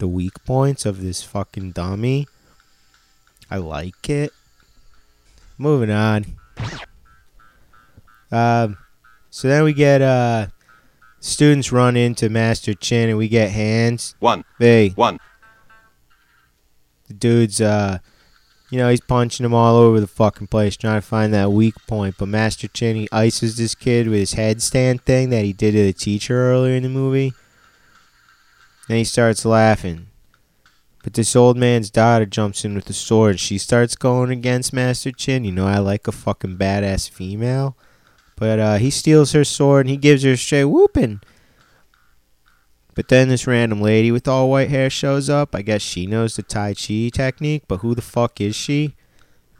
the 0.00 0.08
weak 0.08 0.44
points 0.44 0.84
of 0.84 1.00
this 1.00 1.22
fucking 1.22 1.70
dummy. 1.70 2.26
I 3.48 3.58
like 3.58 4.10
it. 4.10 4.32
Moving 5.62 5.92
on. 5.92 6.26
Um, 8.32 8.78
so 9.30 9.46
then 9.46 9.62
we 9.62 9.72
get 9.72 10.02
uh 10.02 10.48
students 11.20 11.70
run 11.70 11.96
into 11.96 12.28
Master 12.28 12.74
Chin 12.74 13.10
and 13.10 13.16
we 13.16 13.28
get 13.28 13.52
hands. 13.52 14.16
One. 14.18 14.44
Hey, 14.58 14.88
One. 14.96 15.20
the 17.06 17.14
dude's 17.14 17.60
uh 17.60 17.98
you 18.72 18.78
know, 18.78 18.90
he's 18.90 19.00
punching 19.02 19.46
him 19.46 19.54
all 19.54 19.76
over 19.76 20.00
the 20.00 20.08
fucking 20.08 20.48
place 20.48 20.76
trying 20.76 21.00
to 21.00 21.06
find 21.06 21.32
that 21.32 21.52
weak 21.52 21.74
point. 21.86 22.16
But 22.18 22.26
Master 22.26 22.66
Chin 22.66 22.96
he 22.96 23.08
ices 23.12 23.56
this 23.56 23.76
kid 23.76 24.08
with 24.08 24.18
his 24.18 24.34
headstand 24.34 25.02
thing 25.02 25.30
that 25.30 25.44
he 25.44 25.52
did 25.52 25.72
to 25.72 25.84
the 25.84 25.92
teacher 25.92 26.34
earlier 26.50 26.74
in 26.74 26.82
the 26.82 26.88
movie. 26.88 27.34
Then 28.88 28.96
he 28.96 29.04
starts 29.04 29.44
laughing. 29.44 30.08
But 31.02 31.14
this 31.14 31.34
old 31.34 31.56
man's 31.56 31.90
daughter 31.90 32.26
jumps 32.26 32.64
in 32.64 32.74
with 32.74 32.84
the 32.84 32.92
sword. 32.92 33.40
She 33.40 33.58
starts 33.58 33.96
going 33.96 34.30
against 34.30 34.72
Master 34.72 35.10
Chin. 35.10 35.44
You 35.44 35.52
know, 35.52 35.66
I 35.66 35.78
like 35.78 36.06
a 36.06 36.12
fucking 36.12 36.56
badass 36.56 37.10
female. 37.10 37.76
But 38.36 38.58
uh, 38.58 38.76
he 38.76 38.90
steals 38.90 39.32
her 39.32 39.44
sword 39.44 39.86
and 39.86 39.90
he 39.90 39.96
gives 39.96 40.22
her 40.22 40.32
a 40.32 40.36
straight 40.36 40.64
whooping. 40.64 41.20
But 42.94 43.08
then 43.08 43.28
this 43.28 43.46
random 43.46 43.80
lady 43.80 44.12
with 44.12 44.28
all 44.28 44.50
white 44.50 44.70
hair 44.70 44.90
shows 44.90 45.30
up. 45.30 45.54
I 45.54 45.62
guess 45.62 45.82
she 45.82 46.06
knows 46.06 46.36
the 46.36 46.42
Tai 46.42 46.74
Chi 46.74 47.08
technique, 47.12 47.64
but 47.66 47.78
who 47.78 47.94
the 47.94 48.02
fuck 48.02 48.40
is 48.40 48.54
she? 48.54 48.94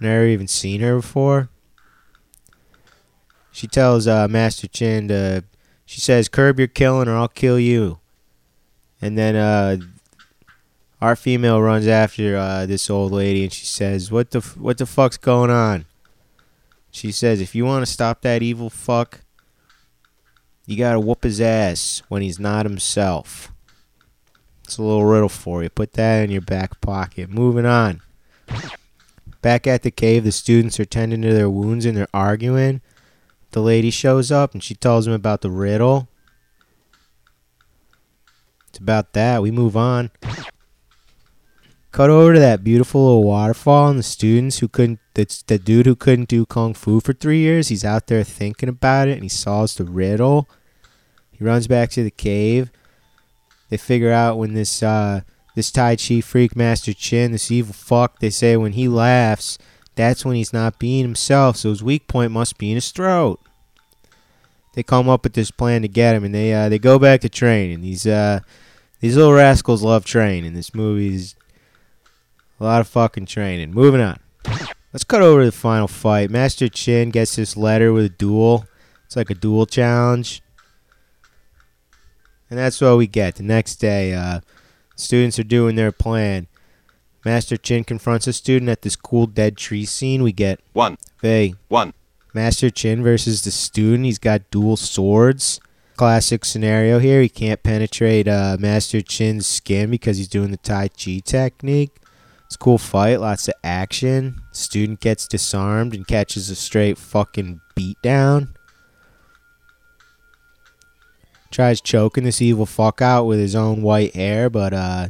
Never 0.01 0.27
even 0.27 0.49
seen 0.49 0.81
her 0.81 0.97
before. 0.97 1.49
She 3.51 3.67
tells 3.67 4.07
uh, 4.07 4.29
Master 4.29 4.69
Chin 4.69 5.09
to. 5.09 5.45
She 5.85 6.01
says, 6.01 6.29
"Curb 6.29 6.59
your 6.59 6.69
killing, 6.69 7.09
or 7.09 7.17
I'll 7.17 7.29
kill 7.29 7.59
you." 7.59 8.01
And 9.01 9.17
then 9.17 9.37
uh, 9.37 9.77
our 11.03 11.17
female 11.17 11.61
runs 11.61 11.89
after 11.89 12.37
uh, 12.37 12.65
this 12.65 12.89
old 12.89 13.11
lady, 13.11 13.43
and 13.43 13.53
she 13.53 13.67
says, 13.67 14.13
"What 14.13 14.31
the 14.31 14.39
f- 14.39 14.57
what 14.57 14.79
the 14.79 14.87
fuck's 14.87 15.17
going 15.17 15.51
on?" 15.51 15.85
She 16.93 17.11
says, 17.11 17.41
"If 17.41 17.57
you 17.57 17.65
want 17.65 17.85
to 17.85 17.93
stop 17.93 18.23
that 18.23 18.41
evil 18.41 18.71
fuck, 18.71 19.23
you 20.65 20.77
gotta 20.77 21.01
whoop 21.01 21.25
his 21.25 21.41
ass 21.41 22.03
when 22.09 22.23
he's 22.23 22.39
not 22.39 22.67
himself." 22.67 23.53
It's 24.63 24.79
a 24.79 24.83
little 24.83 25.05
riddle 25.05 25.29
for 25.29 25.65
you. 25.65 25.71
Put 25.71 25.95
that 25.95 26.23
in 26.23 26.31
your 26.31 26.41
back 26.41 26.81
pocket. 26.81 27.29
Moving 27.29 27.67
on. 27.67 28.01
Back 29.43 29.67
at 29.67 29.83
the 29.83 29.91
cave, 29.91 30.23
the 30.23 30.31
students 30.31 30.79
are 30.79 30.85
tending 30.85 31.21
to 31.23 31.35
their 31.35 31.51
wounds 31.51 31.85
and 31.85 31.97
they're 31.97 32.07
arguing. 32.15 32.81
The 33.51 33.61
lady 33.61 33.91
shows 33.91 34.31
up 34.31 34.55
and 34.55 34.63
she 34.63 34.77
tells 34.77 35.05
them 35.05 35.15
about 35.15 35.41
the 35.41 35.51
riddle. 35.51 36.09
It's 38.69 38.79
about 38.79 39.15
that. 39.15 39.43
We 39.43 39.51
move 39.51 39.77
on. 39.77 40.13
Cut 41.93 42.09
over 42.09 42.33
to 42.33 42.41
that 42.41 42.65
beautiful 42.65 43.05
little 43.05 43.25
waterfall 43.25 43.91
and 43.91 43.99
the 43.99 44.03
students 44.03 44.59
who 44.59 44.69
couldn't 44.69 44.99
that's 45.13 45.43
the 45.43 45.59
dude 45.59 45.85
who 45.85 45.95
couldn't 45.95 46.31
do 46.31 46.47
kung 46.47 46.73
fu 46.73 47.01
for 47.01 47.13
three 47.13 47.41
years. 47.41 47.69
He's 47.69 47.85
out 47.85 48.07
there 48.07 48.25
thinking 48.25 48.71
about 48.71 49.09
it 49.09 49.13
and 49.13 49.23
he 49.23 49.29
solves 49.29 49.75
the 49.75 49.85
riddle. 49.85 50.49
He 51.31 51.45
runs 51.45 51.67
back 51.67 51.91
to 51.91 52.03
the 52.03 52.11
cave. 52.11 52.71
They 53.69 53.77
figure 53.77 54.11
out 54.11 54.39
when 54.39 54.55
this 54.55 54.83
uh 54.83 55.21
this 55.55 55.71
Tai 55.71 55.97
Chi 55.97 56.23
freak 56.23 56.57
Master 56.57 56.95
Chin, 56.95 57.33
this 57.33 57.51
evil 57.51 57.75
fuck, 57.75 58.21
they 58.21 58.31
say 58.31 58.57
when 58.57 58.73
he 58.73 58.89
laughs, 58.89 59.59
that's 59.95 60.25
when 60.25 60.35
he's 60.35 60.55
not 60.55 60.79
being 60.79 61.05
himself, 61.05 61.59
so 61.59 61.69
his 61.69 61.83
weak 61.83 62.09
point 62.09 62.33
must 62.33 62.57
be 62.57 62.71
in 62.71 62.77
his 62.77 62.91
throat. 62.91 63.39
They 64.73 64.83
come 64.83 65.11
up 65.11 65.25
with 65.25 65.35
this 65.35 65.51
plan 65.51 65.83
to 65.83 65.89
get 65.89 66.15
him 66.15 66.25
and 66.25 66.35
they 66.35 66.55
uh 66.55 66.71
they 66.71 66.79
go 66.79 66.99
back 66.99 67.21
to 67.21 67.29
training. 67.29 67.83
These 67.83 68.07
uh 68.07 68.41
these 69.01 69.15
little 69.15 69.35
rascals 69.35 69.83
love 69.83 70.07
training. 70.07 70.55
This 70.55 70.75
movie's 70.75 71.35
a 72.63 72.65
lot 72.65 72.81
of 72.81 72.89
fucking 72.89 73.27
training. 73.27 73.73
Moving 73.73 74.01
on. 74.01 74.19
Let's 74.93 75.05
cut 75.05 75.23
over 75.23 75.41
to 75.41 75.47
the 75.47 75.53
final 75.53 75.89
fight. 75.89 76.31
Master 76.31 76.69
Chin 76.69 77.11
gets 77.11 77.37
this 77.37 77.57
letter 77.57 77.93
with 77.93 78.05
a 78.05 78.09
duel. 78.09 78.67
It's 79.07 79.17
like 79.17 79.31
a 79.31 79.35
duel 79.35 79.67
challenge. 79.67 80.43
And 82.49 82.59
that's 82.59 82.81
what 82.81 82.99
we 82.99 83.07
get. 83.07 83.37
The 83.37 83.43
next 83.43 83.77
day, 83.77 84.13
uh, 84.15 84.41
students 84.95 85.39
are 85.39 85.45
doing 85.45 85.75
their 85.75 85.93
plan. 85.93 86.47
Master 87.25 87.57
Chin 87.57 87.85
confronts 87.85 88.27
a 88.27 88.33
student 88.33 88.69
at 88.69 88.83
this 88.83 88.97
cool 88.97 89.27
dead 89.27 89.57
tree 89.57 89.85
scene. 89.85 90.23
We 90.23 90.33
get 90.33 90.61
One. 90.73 90.99
Hey, 91.21 91.55
One. 91.69 91.95
Master 92.35 92.71
Chin 92.71 93.03
versus 93.03 93.43
the 93.43 93.51
student. 93.51 94.05
He's 94.05 94.19
got 94.19 94.51
dual 94.51 94.77
swords. 94.77 95.61
Classic 95.97 96.45
scenario 96.45 96.99
here. 96.99 97.23
He 97.23 97.29
can't 97.29 97.63
penetrate 97.63 98.29
uh, 98.29 98.57
Master 98.59 99.01
Chin's 99.01 99.47
skin 99.47 99.91
because 99.91 100.19
he's 100.19 100.29
doing 100.29 100.51
the 100.51 100.57
Tai 100.59 100.89
Chi 100.89 101.21
technique. 101.25 101.97
It's 102.53 102.57
a 102.57 102.59
cool 102.59 102.77
fight, 102.77 103.19
lots 103.19 103.49
of 103.49 103.55
action. 103.65 104.43
Student 104.53 105.01
gets 105.01 105.27
disarmed 105.27 105.95
and 105.95 106.07
catches 106.07 106.51
a 106.51 106.55
straight 106.55 106.99
fucking 106.99 107.63
beatdown. 107.75 108.49
Tries 111.51 111.81
choking 111.81 112.25
this 112.25 112.43
evil 112.43 112.67
fuck 112.67 113.01
out 113.01 113.25
with 113.25 113.39
his 113.39 113.55
own 113.55 113.81
white 113.81 114.15
hair, 114.15 114.51
but 114.51 114.75
uh, 114.75 115.09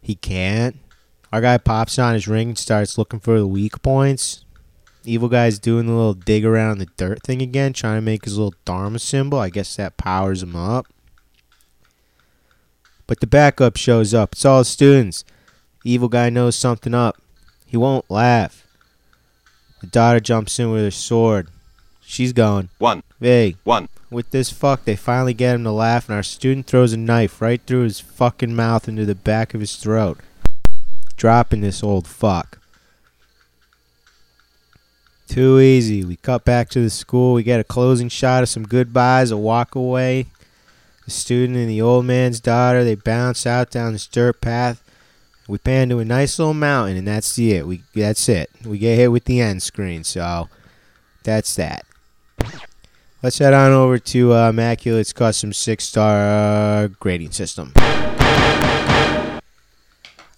he 0.00 0.14
can't. 0.14 0.76
Our 1.32 1.40
guy 1.40 1.58
pops 1.58 1.98
on 1.98 2.14
his 2.14 2.28
ring 2.28 2.50
and 2.50 2.58
starts 2.58 2.96
looking 2.96 3.18
for 3.18 3.40
the 3.40 3.46
weak 3.48 3.82
points. 3.82 4.44
Evil 5.02 5.28
guy's 5.28 5.58
doing 5.58 5.86
the 5.86 5.94
little 5.94 6.14
dig 6.14 6.44
around 6.44 6.78
the 6.78 6.86
dirt 6.96 7.24
thing 7.24 7.42
again, 7.42 7.72
trying 7.72 7.96
to 7.96 8.02
make 8.02 8.24
his 8.24 8.38
little 8.38 8.54
Dharma 8.64 9.00
symbol. 9.00 9.40
I 9.40 9.50
guess 9.50 9.74
that 9.74 9.96
powers 9.96 10.44
him 10.44 10.54
up. 10.54 10.86
But 13.08 13.18
the 13.18 13.26
backup 13.26 13.76
shows 13.76 14.14
up. 14.14 14.34
It's 14.34 14.44
all 14.44 14.62
students. 14.62 15.24
Evil 15.84 16.08
guy 16.08 16.30
knows 16.30 16.56
something 16.56 16.94
up. 16.94 17.16
He 17.66 17.76
won't 17.76 18.10
laugh. 18.10 18.66
The 19.80 19.86
daughter 19.86 20.20
jumps 20.20 20.58
in 20.58 20.70
with 20.70 20.82
her 20.84 20.90
sword. 20.90 21.48
She's 22.00 22.32
going. 22.32 22.70
One. 22.78 23.02
Hey, 23.20 23.56
One. 23.64 23.88
with 24.10 24.30
this 24.30 24.50
fuck, 24.50 24.84
they 24.84 24.96
finally 24.96 25.34
get 25.34 25.54
him 25.54 25.64
to 25.64 25.70
laugh, 25.70 26.08
and 26.08 26.16
our 26.16 26.22
student 26.22 26.66
throws 26.66 26.92
a 26.92 26.96
knife 26.96 27.40
right 27.42 27.60
through 27.66 27.82
his 27.82 28.00
fucking 28.00 28.54
mouth 28.56 28.88
into 28.88 29.04
the 29.04 29.14
back 29.14 29.54
of 29.54 29.60
his 29.60 29.76
throat, 29.76 30.18
dropping 31.16 31.60
this 31.60 31.82
old 31.82 32.06
fuck. 32.06 32.58
Too 35.28 35.60
easy. 35.60 36.04
We 36.04 36.16
cut 36.16 36.44
back 36.46 36.70
to 36.70 36.80
the 36.80 36.88
school. 36.88 37.34
We 37.34 37.42
get 37.42 37.60
a 37.60 37.64
closing 37.64 38.08
shot 38.08 38.42
of 38.42 38.48
some 38.48 38.62
goodbyes, 38.62 39.30
a 39.30 39.36
walk 39.36 39.74
away. 39.74 40.26
The 41.04 41.10
student 41.10 41.58
and 41.58 41.68
the 41.68 41.82
old 41.82 42.06
man's 42.06 42.40
daughter, 42.40 42.82
they 42.82 42.94
bounce 42.94 43.46
out 43.46 43.70
down 43.70 43.92
this 43.92 44.06
dirt 44.06 44.40
path. 44.40 44.82
We 45.48 45.56
pan 45.56 45.88
to 45.88 45.98
a 45.98 46.04
nice 46.04 46.38
little 46.38 46.52
mountain, 46.52 46.98
and 46.98 47.08
that's 47.08 47.38
it. 47.38 47.66
We 47.66 47.82
that's 47.94 48.28
it. 48.28 48.50
We 48.66 48.76
get 48.78 48.96
hit 48.96 49.10
with 49.10 49.24
the 49.24 49.40
end 49.40 49.62
screen, 49.62 50.04
so 50.04 50.50
that's 51.24 51.54
that. 51.56 51.86
Let's 53.22 53.38
head 53.38 53.54
on 53.54 53.72
over 53.72 53.98
to 53.98 54.34
uh, 54.34 54.50
Immaculate's 54.50 55.14
custom 55.14 55.54
six 55.54 55.84
star 55.84 56.20
uh, 56.20 56.88
grading 57.00 57.32
system. 57.32 57.72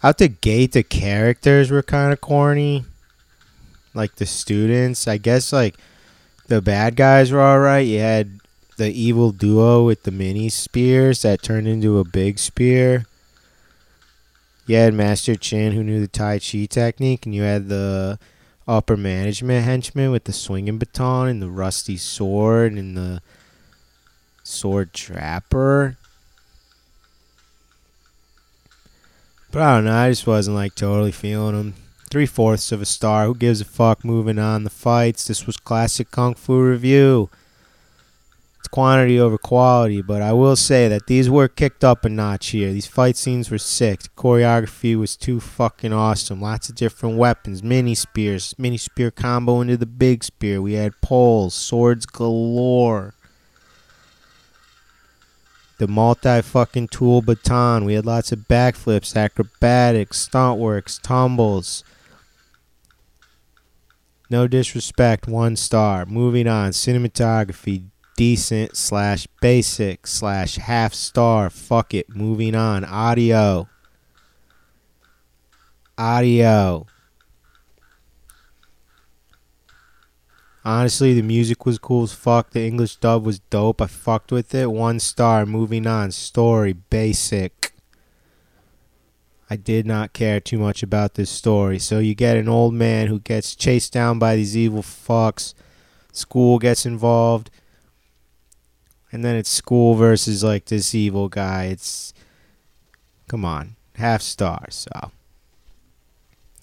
Out 0.02 0.16
the 0.16 0.28
gate, 0.28 0.72
the 0.72 0.84
characters 0.84 1.70
were 1.70 1.82
kind 1.82 2.12
of 2.12 2.20
corny. 2.20 2.84
Like 3.92 4.14
the 4.14 4.26
students, 4.26 5.08
I 5.08 5.18
guess. 5.18 5.52
Like 5.52 5.76
the 6.46 6.62
bad 6.62 6.94
guys 6.94 7.32
were 7.32 7.42
alright. 7.42 7.86
You 7.86 7.98
had 7.98 8.40
the 8.76 8.88
evil 8.90 9.32
duo 9.32 9.84
with 9.84 10.04
the 10.04 10.12
mini 10.12 10.48
spears 10.48 11.22
that 11.22 11.42
turned 11.42 11.66
into 11.66 11.98
a 11.98 12.04
big 12.04 12.38
spear. 12.38 13.06
You 14.70 14.76
had 14.76 14.94
Master 14.94 15.35
Chin 15.35 15.72
who 15.72 15.83
knew 15.83 16.00
the 16.00 16.06
Tai 16.06 16.38
Chi 16.38 16.64
technique, 16.66 17.26
and 17.26 17.35
you 17.35 17.42
had 17.42 17.68
the 17.68 18.20
upper 18.68 18.96
management 18.96 19.64
henchman 19.64 20.12
with 20.12 20.22
the 20.22 20.33
swinging 20.33 20.78
baton 20.78 21.26
and 21.26 21.42
the 21.42 21.50
rusty 21.50 21.96
sword 21.96 22.74
and 22.74 22.96
the 22.96 23.20
sword 24.44 24.92
trapper. 24.92 25.96
But 29.50 29.62
I 29.62 29.74
don't 29.74 29.87
know, 29.87 29.92
I 29.92 30.11
just 30.11 30.28
wasn't 30.28 30.54
like 30.54 30.76
totally 30.76 31.11
feeling 31.11 31.56
them. 31.56 31.74
Three 32.09 32.26
fourths 32.26 32.70
of 32.70 32.80
a 32.80 32.87
star. 32.87 33.26
Who 33.26 33.35
gives 33.35 33.61
a 33.61 33.64
fuck? 33.64 34.04
Moving 34.04 34.38
on. 34.38 34.62
The 34.62 34.70
fights. 34.70 35.26
This 35.26 35.48
was 35.48 35.56
classic 35.56 36.12
kung 36.12 36.35
fu 36.35 36.62
review. 36.62 37.28
It's 38.60 38.68
quantity 38.68 39.18
over 39.18 39.38
quality, 39.38 40.02
but 40.02 40.20
I 40.20 40.34
will 40.34 40.54
say 40.54 40.86
that 40.88 41.06
these 41.06 41.30
were 41.30 41.48
kicked 41.48 41.82
up 41.82 42.04
a 42.04 42.10
notch 42.10 42.48
here. 42.48 42.70
These 42.74 42.86
fight 42.86 43.16
scenes 43.16 43.50
were 43.50 43.56
sick. 43.56 44.02
The 44.02 44.10
choreography 44.10 44.98
was 44.98 45.16
too 45.16 45.40
fucking 45.40 45.94
awesome. 45.94 46.42
Lots 46.42 46.68
of 46.68 46.74
different 46.74 47.16
weapons, 47.16 47.62
mini 47.62 47.94
spears, 47.94 48.54
mini 48.58 48.76
spear 48.76 49.10
combo 49.10 49.62
into 49.62 49.78
the 49.78 49.86
big 49.86 50.22
spear. 50.22 50.60
We 50.60 50.74
had 50.74 51.00
poles, 51.00 51.54
swords 51.54 52.04
galore. 52.04 53.14
The 55.78 55.88
multi 55.88 56.42
fucking 56.42 56.88
tool 56.88 57.22
baton. 57.22 57.86
We 57.86 57.94
had 57.94 58.04
lots 58.04 58.30
of 58.30 58.40
backflips, 58.40 59.16
acrobatics, 59.16 60.18
stunt 60.18 60.60
works, 60.60 61.00
tumbles. 61.02 61.82
No 64.28 64.46
disrespect, 64.46 65.26
one 65.26 65.56
star. 65.56 66.04
Moving 66.04 66.46
on, 66.46 66.72
cinematography, 66.72 67.84
decent 68.20 68.76
slash 68.76 69.26
basic 69.40 70.06
slash 70.06 70.56
half 70.56 70.92
star. 70.92 71.48
Fuck 71.48 71.94
it. 71.94 72.14
Moving 72.14 72.54
on. 72.54 72.85
Audio. 72.85 73.66
Audio. 75.96 76.87
Honestly, 80.62 81.14
the 81.14 81.22
music 81.22 81.64
was 81.64 81.78
cool 81.78 82.02
as 82.02 82.12
fuck. 82.12 82.50
The 82.50 82.66
English 82.66 82.96
dub 82.96 83.24
was 83.24 83.38
dope. 83.38 83.80
I 83.80 83.87
fucked 83.87 84.33
with 84.33 84.54
it. 84.54 84.70
One 84.70 85.00
star. 85.00 85.46
Moving 85.46 85.87
on. 85.87 86.11
Story. 86.11 86.74
Basic. 86.74 87.72
I 89.48 89.56
did 89.56 89.87
not 89.87 90.12
care 90.12 90.40
too 90.40 90.59
much 90.59 90.83
about 90.83 91.14
this 91.14 91.30
story. 91.30 91.78
So 91.78 92.00
you 92.00 92.14
get 92.14 92.37
an 92.37 92.50
old 92.50 92.74
man 92.74 93.06
who 93.06 93.18
gets 93.18 93.56
chased 93.56 93.94
down 93.94 94.18
by 94.18 94.37
these 94.37 94.59
evil 94.59 94.83
fucks. 94.83 95.54
School 96.12 96.59
gets 96.59 96.85
involved 96.85 97.50
and 99.12 99.24
then 99.24 99.36
it's 99.36 99.50
school 99.50 99.94
versus 99.94 100.44
like 100.44 100.66
this 100.66 100.94
evil 100.94 101.28
guy. 101.28 101.66
It's 101.66 102.12
come 103.28 103.44
on, 103.44 103.76
half 103.96 104.22
star. 104.22 104.66
So 104.70 105.10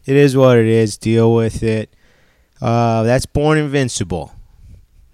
it 0.05 0.15
is 0.15 0.36
what 0.36 0.57
it 0.57 0.67
is. 0.67 0.97
Deal 0.97 1.33
with 1.33 1.63
it. 1.63 1.93
Uh, 2.62 3.03
that's 3.03 3.25
Born 3.25 3.57
Invincible. 3.57 4.33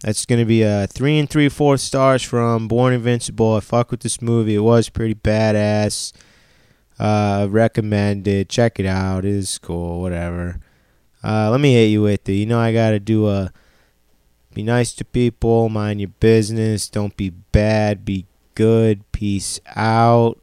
That's 0.02 0.26
gonna 0.26 0.46
be 0.46 0.64
a 0.64 0.88
three 0.88 1.18
and 1.18 1.30
three 1.30 1.50
fourth 1.50 1.80
stars 1.80 2.22
from 2.24 2.68
Born 2.68 2.94
Invincible. 2.94 3.56
I 3.56 3.60
fuck 3.62 3.92
with 3.92 4.02
this 4.02 4.22
movie. 4.22 4.56
It 4.56 4.60
was 4.60 4.90
pretty 4.90 5.16
badass. 5.16 6.12
Uh, 7.00 7.48
recommended. 7.50 8.50
Check 8.50 8.80
it 8.80 8.86
out. 8.86 9.26
It 9.26 9.32
is 9.32 9.58
cool. 9.58 10.02
Whatever. 10.02 10.60
Uh, 11.24 11.50
let 11.50 11.60
me 11.62 11.74
hit 11.74 11.86
you 11.86 12.02
with 12.02 12.28
it. 12.28 12.34
You 12.34 12.46
know 12.46 12.60
I 12.60 12.74
gotta 12.74 13.00
do 13.00 13.30
a 13.30 13.52
be 14.54 14.64
nice 14.64 14.94
to 14.94 15.06
people, 15.06 15.70
mind 15.70 16.02
your 16.02 16.10
business, 16.20 16.90
don't 16.90 17.16
be 17.16 17.30
bad, 17.30 18.06
be 18.06 18.26
good. 18.56 19.10
Peace 19.12 19.60
out. 19.76 20.43